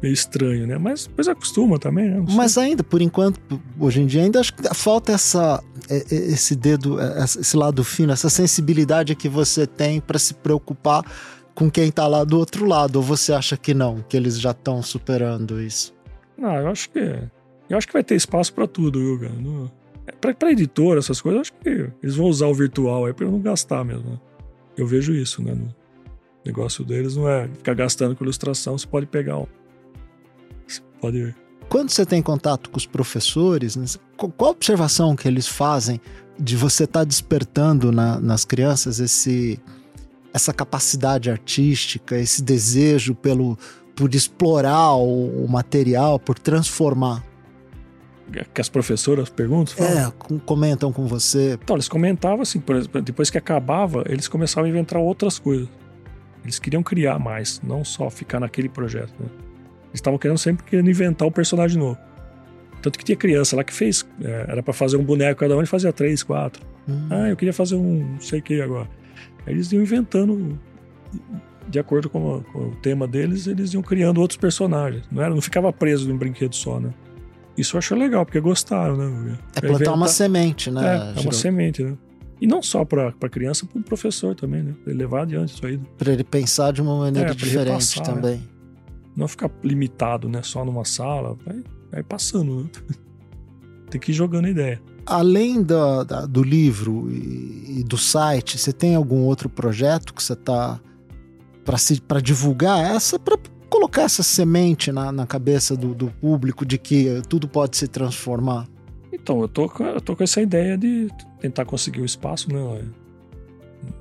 [0.00, 0.78] meio estranho, né?
[0.78, 2.24] Mas depois acostuma também, né?
[2.30, 6.54] Mas ainda, por enquanto, hoje em dia, ainda acho que falta essa, é, é, esse
[6.54, 11.04] dedo, é, esse lado fino, essa sensibilidade que você tem para se preocupar
[11.58, 12.96] com quem tá lá do outro lado?
[12.96, 15.92] Ou você acha que não, que eles já estão superando isso?
[16.38, 17.00] Não, eu acho que.
[17.68, 19.32] Eu acho que vai ter espaço para tudo, viu, cara?
[19.32, 19.68] No,
[20.06, 23.12] é, pra, pra editora, essas coisas, eu acho que eles vão usar o virtual aí
[23.12, 24.08] pra não gastar mesmo.
[24.08, 24.20] Né?
[24.76, 25.52] Eu vejo isso, né?
[25.52, 25.74] No
[26.46, 29.46] negócio deles não é ficar gastando com ilustração, você pode pegar um.
[30.64, 31.34] Você pode.
[31.68, 33.84] Quando você tem contato com os professores, né,
[34.16, 36.00] qual a observação que eles fazem
[36.38, 39.60] de você estar tá despertando na, nas crianças esse
[40.32, 43.58] essa capacidade artística, esse desejo pelo
[43.94, 47.24] por explorar o, o material, por transformar.
[48.54, 49.74] Que as professoras perguntam?
[49.74, 50.08] Falam?
[50.08, 51.58] É, comentam com você.
[51.60, 55.68] Então, eles comentavam assim, por exemplo, depois que acabava, eles começavam a inventar outras coisas.
[56.44, 59.12] Eles queriam criar mais, não só ficar naquele projeto.
[59.18, 59.28] Né?
[59.86, 61.98] Eles estavam querendo sempre querendo inventar um personagem novo.
[62.80, 65.62] Tanto que tinha criança lá que fez, é, era para fazer um boneco cada um
[65.62, 66.64] e fazia três, quatro.
[66.88, 67.08] Hum.
[67.10, 68.88] Ah, eu queria fazer um não sei o que agora.
[69.46, 70.58] Eles iam inventando,
[71.68, 75.04] de acordo com, com, o tema deles, eles iam criando outros personagens.
[75.10, 76.92] Não, era, não ficava preso num brinquedo só, né?
[77.56, 79.38] Isso eu acho legal, porque gostaram, né?
[79.56, 79.94] É plantar inventar...
[79.94, 81.12] uma semente, né?
[81.16, 81.96] É, é uma semente, né?
[82.40, 84.74] E não só para criança, para o professor também, né?
[84.84, 85.78] Pra ele levar adiante isso aí.
[85.96, 88.36] Para ele pensar de uma maneira é, diferente também.
[88.36, 88.42] Né?
[89.16, 90.40] Não ficar limitado, né?
[90.42, 91.36] Só numa sala.
[91.44, 92.70] Vai, vai passando, né?
[93.90, 98.94] Tem que ir jogando ideia além da, do livro e, e, do site, você tem
[98.94, 100.78] algum outro projeto que você está
[102.06, 103.38] para divulgar essa, para
[103.68, 108.66] colocar essa semente na, na cabeça do, do, público de que tudo pode se transformar?
[109.12, 111.08] Então, eu tô, eu tô com essa ideia de
[111.40, 112.84] tentar conseguir o um espaço né,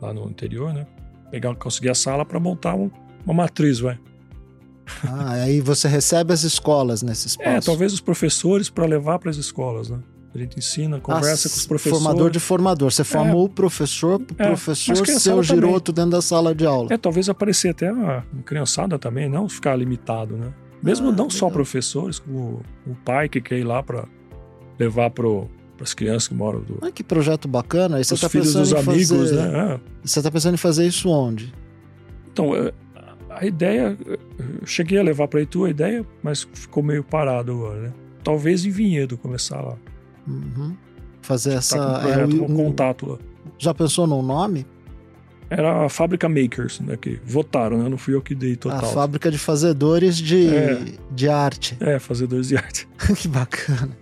[0.01, 0.86] lá no interior, né?
[1.32, 2.89] Pegar, conseguir a sala para montar um,
[3.26, 3.99] uma matriz, vai.
[5.03, 7.49] Ah, aí você recebe as escolas nesse é, espaço?
[7.49, 9.99] É, talvez os professores para levar para as escolas, né?
[10.33, 12.03] A gente ensina, conversa Ah, com os professores.
[12.03, 12.91] Formador de formador.
[12.91, 16.89] Você formou o professor, o É, professor o giroto dentro da sala de aula.
[16.93, 20.53] É, talvez aparecer até a criançada também, não ficar limitado, né?
[20.83, 21.53] Mesmo Ah, não só legal.
[21.55, 24.05] professores, como o pai que quer ir lá para
[24.77, 25.25] levar para
[25.81, 27.97] as crianças que moram do, Ah, que projeto bacana.
[28.03, 29.35] Você os tá filhos pensando dos amigos, fazer...
[29.38, 29.73] né?
[29.73, 29.79] É.
[30.03, 31.51] Você tá pensando em fazer isso onde?
[32.31, 32.71] Então, é,
[33.39, 37.81] a ideia, eu cheguei a levar para Itu a ideia, mas ficou meio parado agora,
[37.81, 37.93] né?
[38.23, 39.75] Talvez em Vinhedo começar lá.
[40.27, 40.75] Uhum.
[41.21, 41.77] Fazer essa.
[41.77, 43.17] tá com um é, projeto, o- com contato lá.
[43.57, 44.65] Já pensou num nome?
[45.49, 46.97] Era a Fábrica Makers, né?
[46.97, 47.88] Que votaram, né?
[47.88, 48.79] Não fui eu que dei total.
[48.79, 50.83] A fábrica de fazedores de, É.
[51.09, 51.77] de arte.
[51.79, 52.85] É, fazedores de arte.
[53.17, 53.97] que bacana.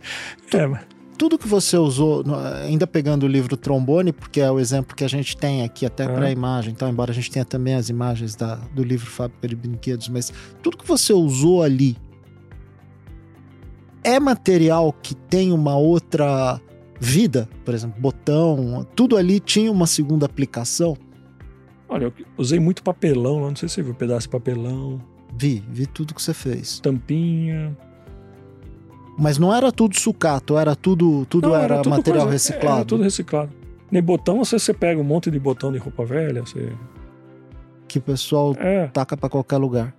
[0.52, 0.82] É, mas
[1.18, 2.24] Tudo que você usou,
[2.66, 6.04] ainda pegando o livro Trombone, porque é o exemplo que a gente tem aqui até
[6.04, 6.08] É.
[6.08, 9.48] para a imagem, então, embora a gente tenha também as imagens da, do livro Fábrica
[9.48, 11.96] de Brinquedos, mas tudo que você usou ali
[14.04, 16.60] é material que tem uma outra
[17.00, 20.98] vida, por exemplo, botão, tudo ali tinha uma segunda aplicação.
[21.88, 25.02] olha, eu usei muito papelão lá, não sei se você viu, pedaço de papelão,
[25.38, 26.80] Vi, vi tudo que você fez.
[26.80, 27.76] tampinha.
[29.18, 32.76] Mas não era tudo sucato, era tudo, tudo Não, era, tudo material coisa- reciclado.
[32.78, 33.52] Era tudo reciclado.
[33.90, 36.74] Nem botão, você, você pega um monte de botão de roupa velha, você.
[37.88, 39.96] Que o pessoal É, taca para qualquer lugar.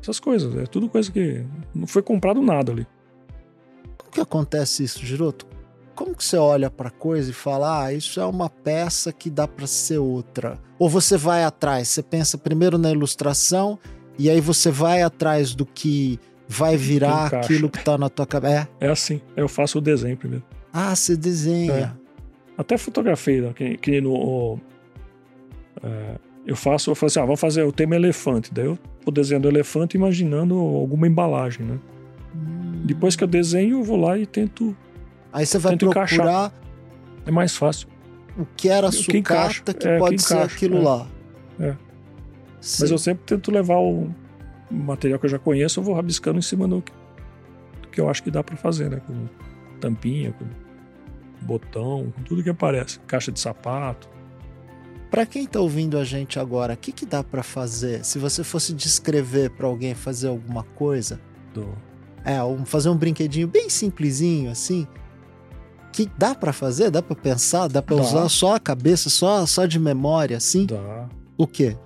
[0.00, 0.54] essas coisas.
[0.56, 1.44] É tudo coisa que.
[1.74, 2.86] Não foi comprado nada ali.
[3.98, 5.46] Como que acontece isso, Giroto?
[5.94, 9.48] Como que você olha pra coisa e fala, ah, isso é uma peça que dá
[9.48, 10.58] pra ser outra?
[10.78, 13.78] Ou você vai atrás, você pensa primeiro na ilustração
[14.18, 18.68] e aí você vai atrás do que vai virar aquilo que tá na tua cabeça.
[18.80, 18.86] É.
[18.86, 19.20] É assim.
[19.36, 20.44] Eu faço o desenho primeiro.
[20.72, 21.98] Ah, você desenha.
[22.58, 23.52] Até fotografei, né?
[23.54, 24.12] que, que no.
[24.14, 24.60] o-
[25.82, 26.16] é,
[26.46, 28.52] eu faço, eu falo assim, ah, vamos fazer o tema elefante.
[28.54, 31.78] Daí eu vou desenhando o elefante imaginando alguma embalagem, né?
[32.34, 32.82] Hum.
[32.84, 34.74] Depois que eu desenho, eu vou lá e tento.
[35.32, 36.52] Aí você vai procurar encaixar.
[37.26, 37.88] É mais fácil.
[38.38, 40.82] o que era que sucata que É, o pode que ser aquilo é.
[40.82, 41.06] lá.
[41.58, 41.74] É.
[42.60, 42.82] Sim.
[42.82, 44.08] Mas eu sempre tento levar o
[44.70, 46.92] material que eu já conheço, eu vou rabiscando em cima do que,
[47.82, 49.00] do que eu acho que dá pra fazer, né?
[49.06, 49.26] Com
[49.80, 50.44] tampinha, com
[51.44, 52.98] botão, com tudo que aparece.
[53.06, 54.08] Caixa de sapato.
[55.10, 58.04] Pra quem tá ouvindo a gente agora, o que, que dá pra fazer?
[58.04, 61.20] Se você fosse descrever pra alguém fazer alguma coisa,
[61.54, 61.68] Do...
[62.24, 64.86] é, fazer um brinquedinho bem simplesinho assim,
[65.92, 68.02] que dá pra fazer, dá pra pensar, dá pra Dá.
[68.02, 70.66] usar só a cabeça, só só de memória assim.
[70.66, 71.08] Da...
[71.38, 71.76] O quê?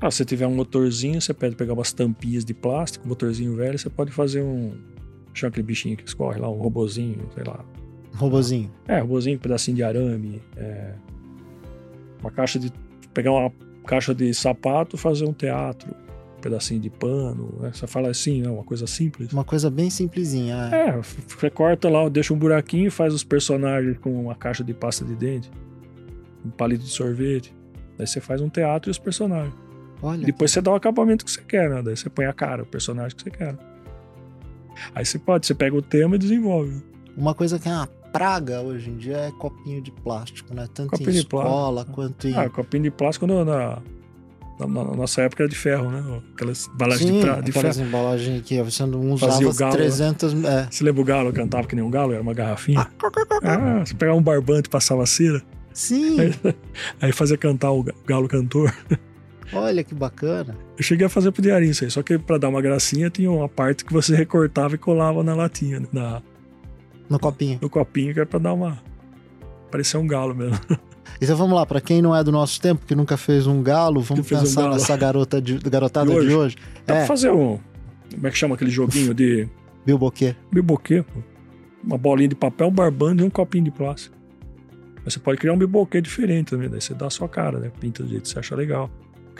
[0.00, 3.78] Ah, se tiver um motorzinho, você pode pegar umas tampinhas de plástico, um motorzinho velho,
[3.78, 4.72] você pode fazer um.
[5.34, 7.64] Chama aquele bichinho que escorre lá, um robozinho, sei lá.
[8.14, 8.70] Robozinho.
[8.88, 10.42] É, robozinho, um pedacinho de arame.
[10.56, 10.94] é,
[12.20, 12.72] Uma caixa de.
[13.12, 13.52] Pegar uma
[13.86, 15.94] caixa de sapato fazer um teatro.
[16.38, 17.58] Um pedacinho de pano.
[17.60, 17.70] Né?
[17.72, 18.48] Você fala assim, né?
[18.48, 19.32] Uma coisa simples.
[19.32, 20.70] Uma coisa bem simplesinha.
[20.72, 20.88] é.
[20.88, 24.72] É, você corta lá, deixa um buraquinho e faz os personagens com uma caixa de
[24.74, 25.50] pasta de dente.
[26.44, 27.54] Um palito de sorvete.
[27.98, 29.54] Daí você faz um teatro e os personagens.
[30.02, 30.24] Olha.
[30.24, 31.82] Depois você dá o acabamento que você quer, né?
[31.82, 33.56] Daí você põe a cara, o personagem que você quer.
[34.94, 36.82] Aí você pode, você pega o tema e desenvolve.
[37.16, 40.66] Uma coisa que é uma praga hoje em dia é copinho de plástico, né?
[40.72, 41.94] Tanto Copinho em escola plástico.
[41.94, 42.34] quanto em.
[42.36, 43.78] Ah, copinho de plástico na, na,
[44.58, 46.22] na- na nossa época era de ferro, né?
[46.34, 47.88] Aquelas embalagens Sim, de, pra- de aquelas ferro.
[47.88, 50.44] embalagens que você não Fazia usava o galo, 300.
[50.44, 50.68] É.
[50.70, 52.12] Você lembra o galo cantava que nem um galo?
[52.12, 52.86] Era uma garrafinha.
[53.42, 55.42] Ah, você pegava um barbante e passava cera.
[55.74, 56.16] Sim,
[57.00, 58.74] Aí fazia cantar o ga- galo cantor.
[59.52, 60.56] Olha que bacana.
[60.76, 63.30] Eu cheguei a fazer pro diarinho isso aí, só que pra dar uma gracinha tinha
[63.30, 65.86] uma parte que você recortava e colava na latinha, né?
[65.92, 66.22] na,
[67.08, 67.58] No copinho.
[67.60, 68.78] no copinho, que era pra dar uma.
[69.70, 70.58] parecer um galo mesmo.
[71.20, 74.00] Então vamos lá, pra quem não é do nosso tempo, que nunca fez um galo,
[74.00, 74.74] vamos fez um pensar galo.
[74.74, 76.34] nessa garota de, garotada De de hoje.
[76.34, 76.56] hoje.
[76.86, 77.58] Dá É, pra fazer um.
[78.14, 79.46] Como é que chama aquele joguinho de
[79.84, 80.34] Bilboquê.
[80.50, 81.02] biboquê?
[81.02, 81.20] pô.
[81.84, 84.16] Uma bolinha de papel, um barbando e um copinho de plástico.
[85.04, 87.70] Mas você pode criar um biboquê diferente também, daí você dá a sua cara, né?
[87.80, 88.88] Pinta do jeito que você acha legal.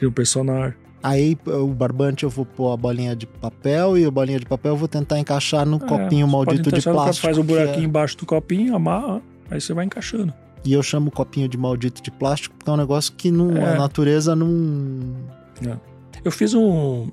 [0.00, 0.74] Cria um personagem.
[1.02, 4.72] Aí o barbante eu vou pôr a bolinha de papel e a bolinha de papel
[4.72, 7.26] eu vou tentar encaixar no É, copinho maldito de plástico.
[7.26, 9.20] Faz um que buraquinho é- embaixo do copinho, amarra,
[9.50, 10.32] aí você vai encaixando.
[10.64, 13.54] E eu chamo o copinho de maldito de plástico porque é um negócio que não,
[13.58, 13.74] É.
[13.74, 15.16] a natureza não.
[16.24, 17.08] Eu fiz um.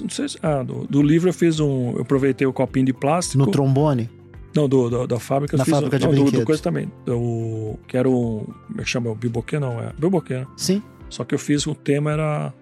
[0.00, 0.38] Não sei se.
[0.42, 1.92] Ah, do, do livro eu fiz um.
[1.96, 3.38] Eu aproveitei o copinho de plástico.
[3.38, 4.10] No trombone.
[4.54, 5.56] Não, do, do- da fábrica.
[5.58, 6.90] fiz fábrica um, de não, do, do coisa também.
[7.06, 8.44] Do, que era um.
[8.68, 9.10] Como é que chama?
[9.10, 9.80] O biboquê, não?
[9.80, 9.92] É.
[9.98, 10.46] Biboquê, né?
[10.56, 10.82] Sim.
[11.10, 11.66] Só que eu fiz.
[11.66, 12.54] O tema era.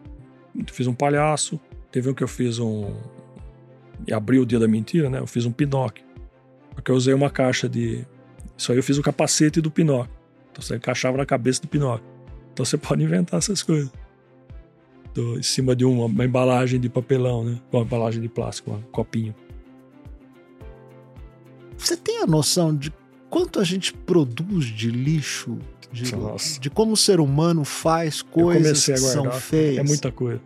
[0.72, 1.60] Fiz um palhaço.
[1.92, 2.96] Teve um que eu fiz um.
[4.06, 5.20] E abriu o dia da mentira, né?
[5.20, 6.04] Eu fiz um Pinóquio.
[6.74, 8.04] Só que eu usei uma caixa de.
[8.56, 10.12] Isso aí eu fiz o capacete do Pinóquio.
[10.50, 12.06] Então você encaixava na cabeça do Pinóquio.
[12.52, 13.90] Então você pode inventar essas coisas.
[15.16, 17.60] Em cima de uma, uma embalagem de papelão, né?
[17.72, 19.34] Uma embalagem de plástico, um copinho.
[21.76, 22.92] Você tem a noção de
[23.28, 25.58] quanto a gente produz de lixo?
[25.90, 26.12] De,
[26.60, 29.78] de como o ser humano faz coisas que são feias.
[29.78, 30.40] É muita coisa.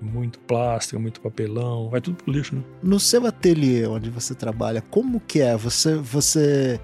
[0.00, 2.62] Muito plástico, muito papelão, vai tudo pro lixo, né?
[2.82, 5.56] No seu ateliê onde você trabalha, como que é?
[5.56, 6.78] Você, você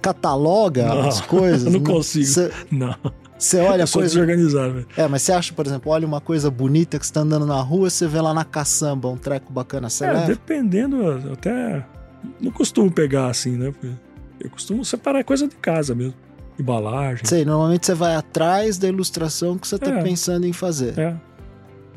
[0.00, 1.64] cataloga não, as coisas?
[1.72, 2.24] não, não consigo.
[2.24, 2.94] Você, não.
[3.38, 4.08] Você olha eu coisa.
[4.08, 4.86] desorganizado, velho.
[4.96, 7.60] É, mas você acha, por exemplo, olha uma coisa bonita que você tá andando na
[7.60, 10.26] rua, você vê lá na caçamba um treco bacana, você é, leva?
[10.26, 11.84] dependendo, até.
[12.40, 13.72] Não costumo pegar assim, né?
[13.72, 13.90] Porque
[14.40, 16.14] eu costumo separar coisa de casa mesmo.
[16.58, 17.24] Embalagem.
[17.24, 20.98] Sei, normalmente você vai atrás da ilustração que você tá é, pensando em fazer.
[20.98, 21.16] É.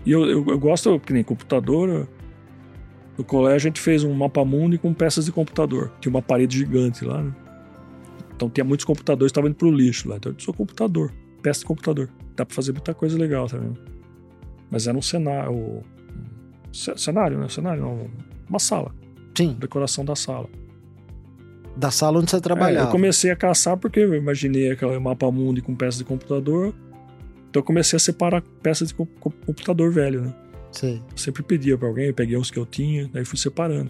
[0.06, 2.08] E eu, eu, eu gosto, que nem computador.
[3.18, 5.92] No colégio a gente fez um mapa mundo com peças de computador.
[6.00, 7.34] Tinha uma parede gigante lá, né?
[8.36, 10.18] Então tinha muitos computadores que estavam indo pro lixo lá.
[10.18, 12.10] Então eu sou computador peça de computador.
[12.36, 13.74] Dá pra fazer muita coisa legal também.
[14.70, 15.52] Mas era um cenário.
[15.52, 15.84] Um
[16.74, 17.50] cenário, né?
[17.50, 18.10] Cenário, não,
[18.48, 18.94] uma sala.
[19.36, 19.56] Sim.
[19.60, 20.48] Decoração da sala.
[21.80, 22.88] Da sala onde você trabalhava.
[22.88, 26.76] É, eu comecei a caçar porque eu imaginei aquele mapa mundo com peças de computador.
[27.50, 30.36] Então eu comecei a separar peças de computador velho, né?
[30.74, 31.02] Sim.
[31.10, 33.90] Eu sempre pedia para alguém, eu peguei uns que eu tinha, daí fui separando.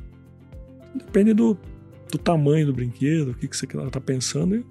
[0.94, 1.58] Depende do,
[2.12, 4.64] do tamanho do brinquedo, o que, que você tá pensando,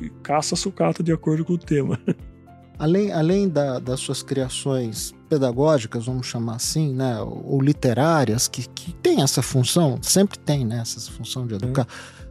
[0.00, 1.98] e caça sucata de acordo com o tema.
[2.78, 8.92] Além, além da, das suas criações pedagógicas, vamos chamar assim, né, ou literárias, que, que
[8.94, 11.86] tem essa função, sempre tem né, essa função de educar,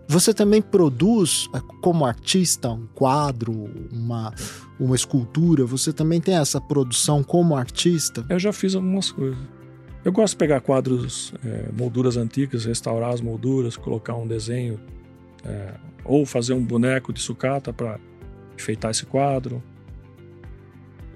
[0.08, 4.34] você também produz, é, como artista, um quadro, uma,
[4.80, 8.26] uma escultura, você também tem essa produção como artista?
[8.30, 9.38] Eu já fiz algumas coisas.
[10.06, 14.80] Eu gosto de pegar quadros, é, molduras antigas, restaurar as molduras, colocar um desenho,
[15.44, 15.74] é,
[16.06, 18.00] ou fazer um boneco de sucata para
[18.58, 19.62] enfeitar esse quadro.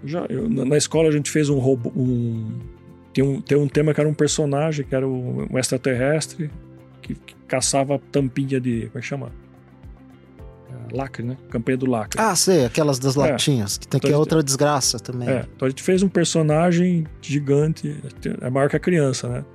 [0.04, 1.92] Já, eu, na escola a gente fez um robô.
[1.96, 2.60] Um,
[3.14, 6.50] tem, um, tem um tema que era um personagem, que era um, um extraterrestre,
[7.02, 8.88] que, que, caçava tampinha de.
[8.88, 9.32] Como é que chama?
[10.70, 11.38] É, lacre, né?
[11.50, 12.20] Campanha do lacre.
[12.22, 13.20] Ah, sei, aquelas das é.
[13.20, 15.30] latinhas, que tem então que é outra desgraça também.
[15.30, 17.96] É, então a gente fez um personagem gigante,
[18.42, 19.46] é maior que a criança, né?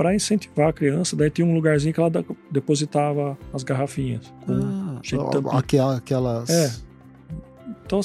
[0.00, 1.14] para incentivar a criança.
[1.14, 2.10] Daí tinha um lugarzinho que ela
[2.50, 4.32] depositava as garrafinhas.
[4.46, 6.48] Com ah, aquelas, aquelas.
[6.48, 6.89] É.
[7.90, 8.00] Então,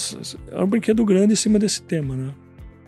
[0.52, 2.34] é um brinquedo grande em cima desse tema, né?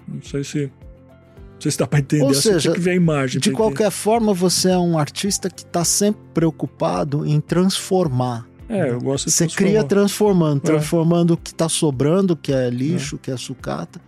[0.08, 0.66] Não sei se.
[0.66, 2.24] Não sei se dá para entender.
[2.24, 3.40] Ou seja, que ver a imagem.
[3.40, 8.48] De qualquer forma, você é um artista que está sempre preocupado em transformar.
[8.68, 10.62] É, eu gosto de Você cria transformando, é.
[10.62, 13.20] transformando o que está sobrando, que é lixo, é.
[13.20, 14.02] que é sucata.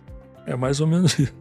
[0.46, 1.32] É mais ou menos isso.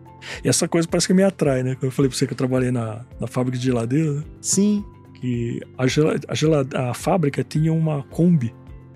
[0.44, 1.76] E essa coisa parece que me atrai, né?
[1.76, 4.24] Quando eu falei pra você que eu trabalhei na, na fábrica de geladeira, né?
[4.42, 4.84] Sim.
[5.16, 8.54] Que a, a, gelade, a fábrica tinha uma Kombi.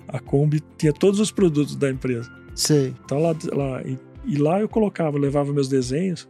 [0.08, 2.30] A Kombi tinha todos os produtos da empresa.
[2.56, 2.94] Sei.
[3.04, 6.28] Então lá, lá e, e lá eu colocava, levava meus desenhos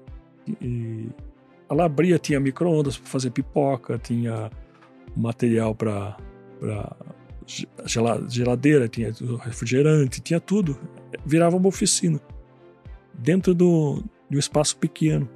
[0.62, 1.10] e
[1.70, 4.52] ela abria, tinha micro-ondas para fazer pipoca, tinha
[5.16, 6.18] material para
[8.28, 10.78] geladeira, tinha refrigerante, tinha tudo.
[11.26, 12.20] Virava uma oficina.
[13.14, 15.30] Dentro do, de um espaço pequeno.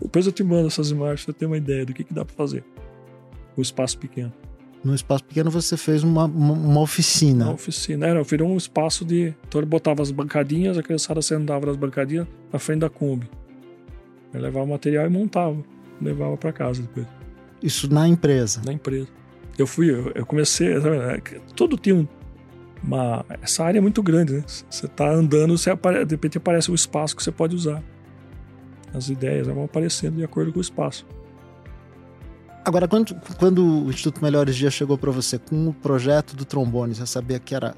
[0.00, 2.34] Depois eu te mando essas imagens para ter uma ideia do que, que dá para
[2.34, 2.64] fazer.
[3.56, 4.32] O espaço pequeno.
[4.82, 7.46] No espaço pequeno você fez uma, uma, uma oficina.
[7.46, 9.34] Uma oficina, era, virou um espaço de.
[9.46, 13.28] Então ele botava as bancadinhas, a criançada sentava nas bancadinhas na frente da Kombi.
[14.32, 15.56] Ele levava o material e montava.
[16.00, 17.06] Levava para casa depois.
[17.62, 18.62] Isso na empresa?
[18.64, 19.08] Na empresa.
[19.58, 20.68] Eu fui, eu, eu comecei.
[21.56, 22.06] Tudo tinha um,
[22.82, 24.44] uma, essa área é muito grande, né?
[24.46, 27.82] Você está andando, você apare, de repente aparece o espaço que você pode usar.
[28.94, 31.04] As ideias vão aparecendo de acordo com o espaço.
[32.68, 36.94] Agora, quando, quando o Instituto Melhores Dias chegou para você com o projeto do trombone,
[36.94, 37.74] você sabia que era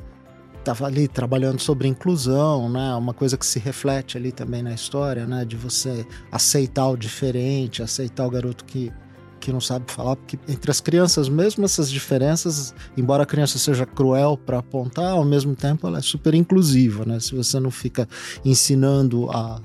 [0.59, 2.93] estava ali trabalhando sobre inclusão, né?
[2.97, 5.45] Uma coisa que se reflete ali também na história, né?
[5.45, 8.93] De você aceitar o diferente, aceitar o garoto que
[9.38, 13.86] que não sabe falar, porque entre as crianças, mesmo essas diferenças, embora a criança seja
[13.86, 17.18] cruel para apontar, ao mesmo tempo ela é super inclusiva, né?
[17.20, 18.07] Se você não fica
[18.45, 19.62] ensinando a,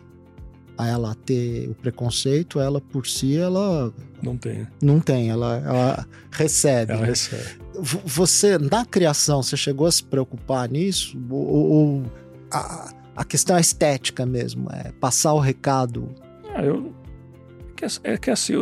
[0.78, 3.94] a ela ter o preconceito, ela por si, ela.
[4.22, 4.68] Não tem.
[4.82, 6.94] Não tem, ela, ela recebe.
[6.94, 7.66] Ela recebe.
[7.74, 11.18] Você, na criação, você chegou a se preocupar nisso?
[11.30, 12.04] Ou, ou
[12.52, 16.10] a, a questão é estética mesmo, é passar o recado?
[16.54, 16.94] Ah, eu
[17.76, 18.54] que é, é que é assim,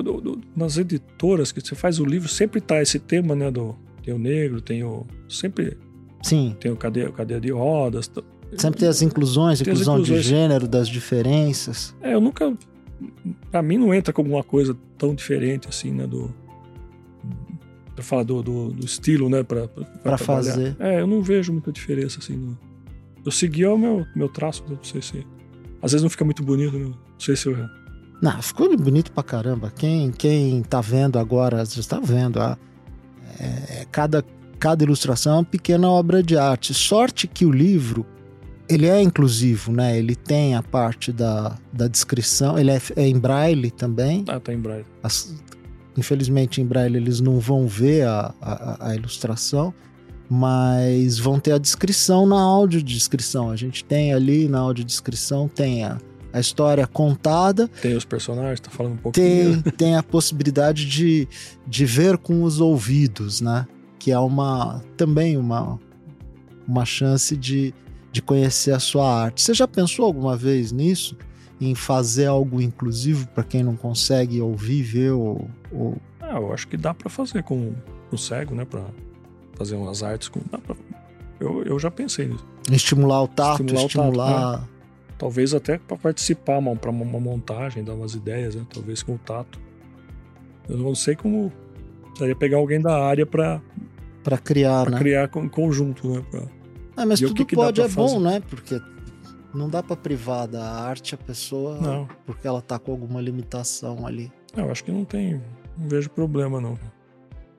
[0.55, 3.51] nas editoras que você faz o livro, sempre tá esse tema, né?
[3.51, 5.05] Do, tem o negro, tem o.
[5.30, 5.78] Sempre.
[6.24, 6.55] Sim.
[6.59, 8.09] Tem o cadeia, cadeia de rodas.
[8.58, 10.24] Sempre tem as inclusões, tem inclusão inclusões.
[10.24, 11.95] de gênero, das diferenças.
[12.01, 12.54] É, eu nunca.
[13.51, 16.08] Pra mim não entra como uma coisa tão diferente assim, né?
[16.08, 16.34] Do.
[17.95, 19.43] Pra falar do, do, do estilo, né?
[19.43, 20.76] Pra, pra, pra fazer.
[20.80, 22.36] É, eu não vejo muita diferença assim.
[22.36, 22.58] No...
[23.26, 25.26] Eu segui o meu, meu traço, não sei se.
[25.82, 26.86] Às vezes não fica muito bonito, né?
[26.86, 27.58] não sei se eu
[28.22, 29.72] Não, ficou bonito pra caramba.
[29.76, 32.58] Quem, quem tá vendo agora, já está vendo, ah,
[33.39, 34.24] é, cada,
[34.60, 36.74] cada ilustração é uma pequena obra de arte.
[36.74, 38.06] Sorte que o livro
[38.68, 39.97] ele é inclusivo, né?
[39.97, 44.24] Ele tem a parte da, da descrição, ele é, é em braille também.
[44.28, 44.86] Ah, tá em braille.
[45.01, 45.36] As,
[45.97, 49.74] infelizmente, em braille eles não vão ver a, a, a, ilustração,
[50.30, 53.49] mas vão ter a descrição na audiodescrição.
[53.49, 55.97] A gente tem ali na audiodescrição, tem a,
[56.32, 57.68] a história contada.
[57.68, 59.61] Tem os personagens, tá falando um pouquinho.
[59.61, 61.28] Tem, tem a possibilidade de,
[61.68, 63.68] de ver com os ouvidos, né?
[63.99, 65.80] Que é uma também uma,
[66.68, 67.74] uma chance de
[68.14, 69.41] de conhecer a sua arte.
[69.41, 71.18] Você já pensou alguma vez nisso?
[71.59, 75.49] Em fazer algo inclusivo para quem não consegue ouvir, ver ou.
[75.72, 75.97] ou...
[76.22, 77.74] Ah, eu acho que dá para fazer com
[78.11, 78.66] o cego, né?
[78.66, 78.86] Para
[79.55, 80.39] fazer umas artes com.
[80.41, 80.76] Pra...
[81.39, 82.45] Eu, eu já pensei nisso.
[82.72, 83.86] Estimular o tato, estimular.
[83.86, 84.30] estimular...
[84.30, 84.68] O tato, né?
[85.18, 88.66] Talvez até para participar, para uma montagem, dar umas ideias, né?
[88.72, 89.59] Talvez com o tato.
[90.70, 91.51] Eu não sei como.
[92.03, 93.59] Precisaria pegar alguém da área para
[94.24, 94.97] para criar, pra né?
[94.99, 96.24] criar em conjunto, né?
[96.30, 96.41] Pra
[96.96, 98.41] ah, mas e tudo que que pode é bom, né?
[98.50, 98.82] Porque
[99.54, 102.08] não dá para privar da arte a pessoa não.
[102.26, 104.32] porque ela tá com alguma limitação ali.
[104.56, 105.41] Eu acho que não tem,
[105.78, 106.78] não vejo problema não.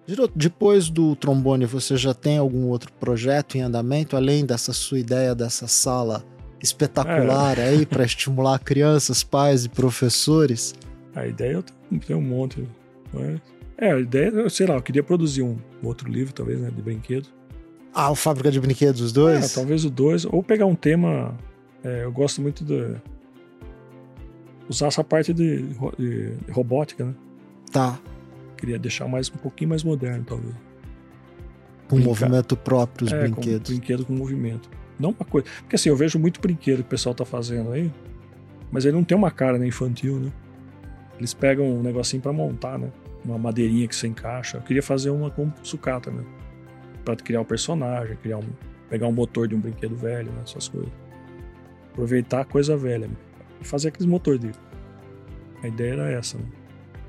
[0.07, 4.99] Giroto, depois do trombone, você já tem algum outro projeto em andamento além dessa sua
[4.99, 6.22] ideia dessa sala
[6.62, 7.68] espetacular é.
[7.68, 10.74] aí para estimular crianças, pais e professores?
[11.14, 11.64] A ideia eu
[12.01, 12.68] tenho um monte.
[13.12, 13.41] Mas...
[13.78, 17.28] É, a ideia, sei lá, eu queria produzir um outro livro, talvez, né, de brinquedo.
[17.95, 19.53] Ah, o Fábrica de Brinquedos, os dois?
[19.53, 20.24] É, talvez o dois.
[20.24, 21.38] Ou pegar um tema.
[21.82, 22.97] É, eu gosto muito de.
[24.68, 25.62] Usar essa parte de,
[25.99, 27.14] de, robótica, né?
[27.70, 28.01] Tá.
[28.57, 30.55] Queria deixar mais um pouquinho mais moderno, talvez.
[31.88, 32.09] Com Brincar.
[32.09, 33.70] movimento próprio, os é, brinquedos.
[33.70, 34.68] Com brinquedo com movimento.
[34.99, 35.47] Não uma coisa.
[35.61, 37.92] Porque assim, eu vejo muito brinquedo que o pessoal tá fazendo aí,
[38.72, 40.32] mas ele não tem uma cara né, infantil, né?
[41.18, 42.90] Eles pegam um negocinho para montar, né?
[43.24, 44.57] Uma madeirinha que você encaixa.
[44.57, 46.24] Eu queria fazer uma com sucata, né?
[47.05, 48.48] Para criar um personagem, criar um,
[48.88, 50.90] pegar um motor de um brinquedo velho, né, essas coisas.
[51.92, 53.09] Aproveitar a coisa velha
[53.61, 54.50] e fazer aqueles motor de.
[55.62, 56.44] A ideia era essa, né?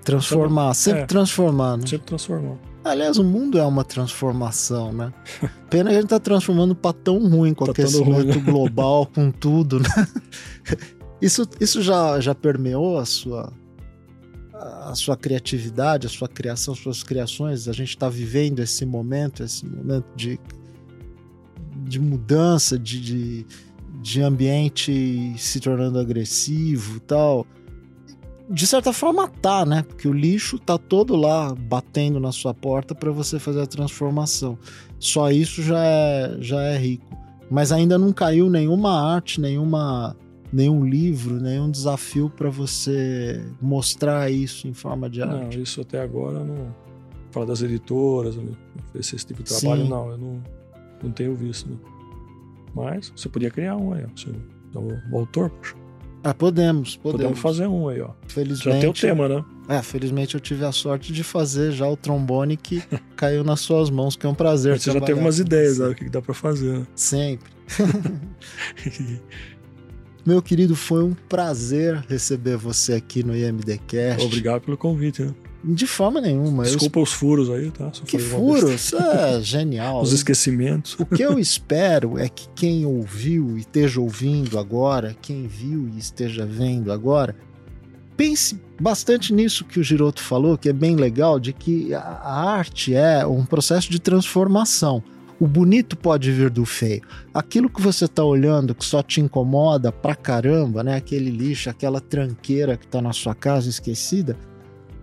[0.03, 1.87] Transformar, sempre é, transformar, né?
[1.87, 2.57] Sempre transformar.
[2.83, 5.11] Aliás, o mundo é uma transformação, né?
[5.71, 8.37] Pena que a gente tá transformando para tão ruim com tá aquecimento ruim, né?
[8.37, 9.89] global, com tudo, né?
[11.21, 13.51] Isso, isso já, já permeou a sua,
[14.65, 17.67] a sua criatividade, a sua criação, as suas criações.
[17.67, 20.39] A gente está vivendo esse momento, esse momento de,
[21.83, 23.45] de mudança, de, de,
[24.01, 27.45] de ambiente se tornando agressivo tal.
[28.49, 29.83] De certa forma tá, né?
[29.83, 34.57] Porque o lixo tá todo lá batendo na sua porta para você fazer a transformação.
[34.99, 37.05] Só isso já é, já é rico.
[37.49, 40.15] Mas ainda não caiu nenhuma arte, nenhuma
[40.51, 45.55] nenhum livro, nenhum desafio para você mostrar isso em forma de arte?
[45.55, 46.73] Não, isso até agora não.
[47.31, 48.37] Fala das editoras,
[48.93, 49.89] esse tipo de trabalho, Sim.
[49.89, 50.43] não, eu não,
[51.03, 51.69] não tenho visto.
[51.69, 51.79] Não.
[52.73, 54.09] Mas você podia criar um aí, ó.
[54.15, 54.29] Você,
[54.69, 55.75] então, o autor, poxa.
[56.23, 57.21] Ah, podemos, podemos.
[57.21, 58.09] Podemos fazer um aí, ó.
[58.27, 58.75] Felizmente.
[58.75, 59.45] Já tem o tema, né?
[59.69, 62.81] É, felizmente eu tive a sorte de fazer já o trombone que
[63.15, 64.79] caiu nas suas mãos, que é um prazer.
[64.79, 66.79] Você já teve umas ideias, né, o que dá para fazer.
[66.79, 66.87] Né?
[66.95, 67.51] Sempre.
[70.25, 74.25] Meu querido, foi um prazer receber você aqui no IMDcast.
[74.25, 75.21] Obrigado pelo convite.
[75.21, 75.35] Né?
[75.63, 76.63] De forma nenhuma.
[76.63, 77.03] Desculpa eu...
[77.03, 77.91] os furos aí, tá?
[77.93, 78.91] Só que furos?
[78.93, 80.01] É genial.
[80.01, 80.95] os esquecimentos.
[80.99, 85.99] O que eu espero é que quem ouviu e esteja ouvindo agora, quem viu e
[85.99, 87.35] esteja vendo agora,
[88.17, 92.95] pense bastante nisso que o Giroto falou, que é bem legal, de que a arte
[92.95, 95.03] é um processo de transformação.
[95.39, 97.01] O bonito pode vir do feio.
[97.33, 100.95] Aquilo que você está olhando que só te incomoda pra caramba, né?
[100.95, 104.37] Aquele lixo, aquela tranqueira que está na sua casa esquecida,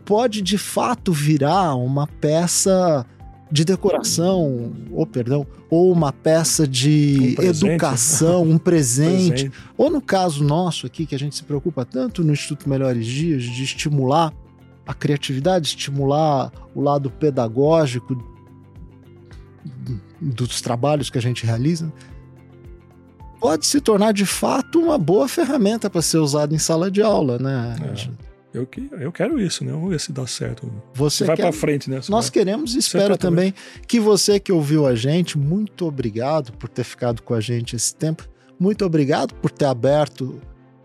[0.05, 3.07] pode de fato virar uma peça
[3.51, 9.29] de decoração, ou perdão, ou uma peça de um educação, um presente.
[9.29, 9.53] presente.
[9.77, 13.43] Ou no caso nosso aqui, que a gente se preocupa tanto no Instituto Melhores Dias,
[13.43, 14.33] de estimular
[14.87, 18.17] a criatividade, estimular o lado pedagógico
[20.23, 21.93] dos trabalhos que a gente realiza,
[23.41, 27.39] pode se tornar de fato uma boa ferramenta para ser usada em sala de aula,
[27.39, 27.77] né?
[27.83, 28.33] É.
[28.55, 29.73] Eu, que, eu quero isso, né?
[29.73, 30.71] Vamos ver se dá certo.
[30.95, 32.01] Você, vai para frente, né?
[32.09, 32.33] Nós vai...
[32.33, 33.55] queremos e espero também
[33.89, 37.95] que você que ouviu a gente, muito obrigado por ter ficado com a gente esse
[37.95, 38.29] tempo.
[38.61, 40.39] Muito obrigado por ter aberto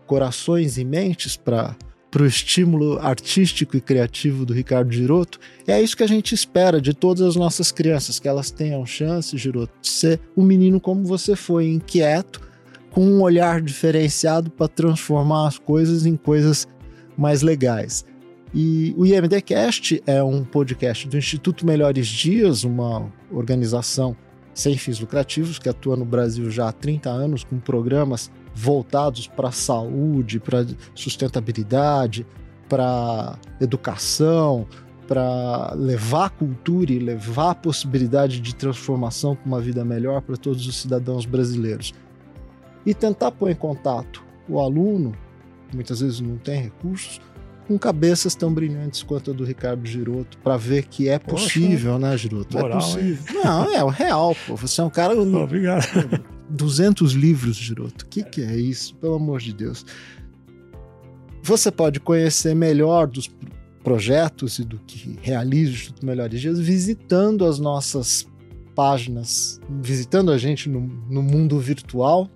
[0.06, 1.76] corações e mentes para
[2.10, 5.38] para o estímulo artístico e criativo do Ricardo Giroto.
[5.66, 9.36] É isso que a gente espera de todas as nossas crianças, que elas tenham chance,
[9.36, 12.40] Giroto, de ser um menino como você foi, inquieto,
[12.90, 16.66] com um olhar diferenciado para transformar as coisas em coisas
[17.16, 18.04] mais legais.
[18.54, 24.16] E o IMDcast é um podcast do Instituto Melhores Dias, uma organização
[24.54, 29.48] sem fins lucrativos que atua no Brasil já há 30 anos com programas voltados para
[29.48, 32.26] a saúde, para sustentabilidade,
[32.68, 34.66] para educação,
[35.06, 40.66] para levar cultura e levar a possibilidade de transformação para uma vida melhor para todos
[40.66, 41.94] os cidadãos brasileiros.
[42.84, 45.14] E tentar pôr em contato o aluno,
[45.68, 47.20] que muitas vezes não tem recursos,
[47.68, 52.06] com cabeças tão brilhantes quanto a do Ricardo Giroto, para ver que é possível, Poxa,
[52.06, 52.58] né, Giroto?
[52.58, 53.24] É moral, é possível.
[53.28, 53.44] Hein?
[53.44, 54.56] Não, é o real, pô.
[54.56, 55.14] Você é um cara.
[55.14, 55.84] Obrigado.
[56.50, 58.04] 200 livros, Giroto.
[58.04, 58.94] O que, que é isso?
[58.96, 59.84] Pelo amor de Deus.
[61.42, 63.30] Você pode conhecer melhor dos
[63.82, 68.26] projetos e do que realiza o Instituto Melhores Dias visitando as nossas
[68.74, 72.28] páginas, visitando a gente no, no mundo virtual,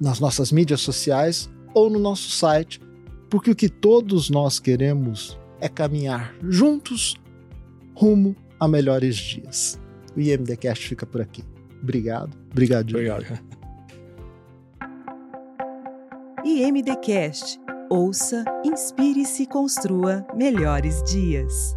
[0.00, 2.80] nas nossas mídias sociais ou no nosso site,
[3.30, 7.16] porque o que todos nós queremos é caminhar juntos
[7.94, 9.80] rumo a melhores dias.
[10.16, 11.44] O IMDcast fica por aqui.
[11.82, 12.36] Obrigado.
[12.50, 12.90] Obrigado.
[12.90, 13.40] Obrigado.
[16.44, 17.60] IMDcast.
[17.88, 21.76] Ouça, inspire-se e construa melhores dias.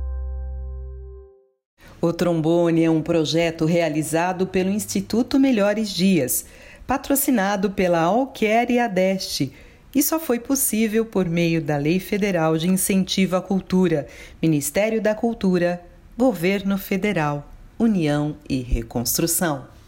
[2.01, 6.45] O Trombone é um projeto realizado pelo Instituto Melhores Dias,
[6.87, 9.51] patrocinado pela Alquer e Adeste,
[9.93, 14.07] e só foi possível por meio da Lei Federal de Incentivo à Cultura,
[14.41, 15.83] Ministério da Cultura,
[16.17, 19.78] Governo Federal, União e Reconstrução.